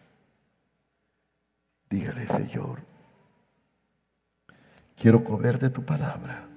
Dígale, 1.95 2.26
Señor, 2.26 2.80
quiero 4.97 5.22
comer 5.22 5.61
de 5.61 5.70
tu 5.70 5.84
palabra. 5.84 6.49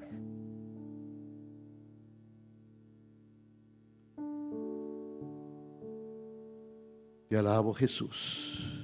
Te 7.29 7.37
alabo 7.37 7.71
Jesús. 7.75 8.83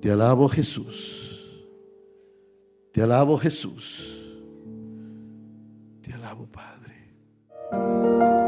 Te 0.00 0.10
alabo 0.10 0.48
Jesús. 0.48 1.68
Te 2.92 3.00
alabo 3.00 3.38
Jesús. 3.38 4.34
Te 6.00 6.14
alabo 6.14 6.48
Padre. 6.48 8.41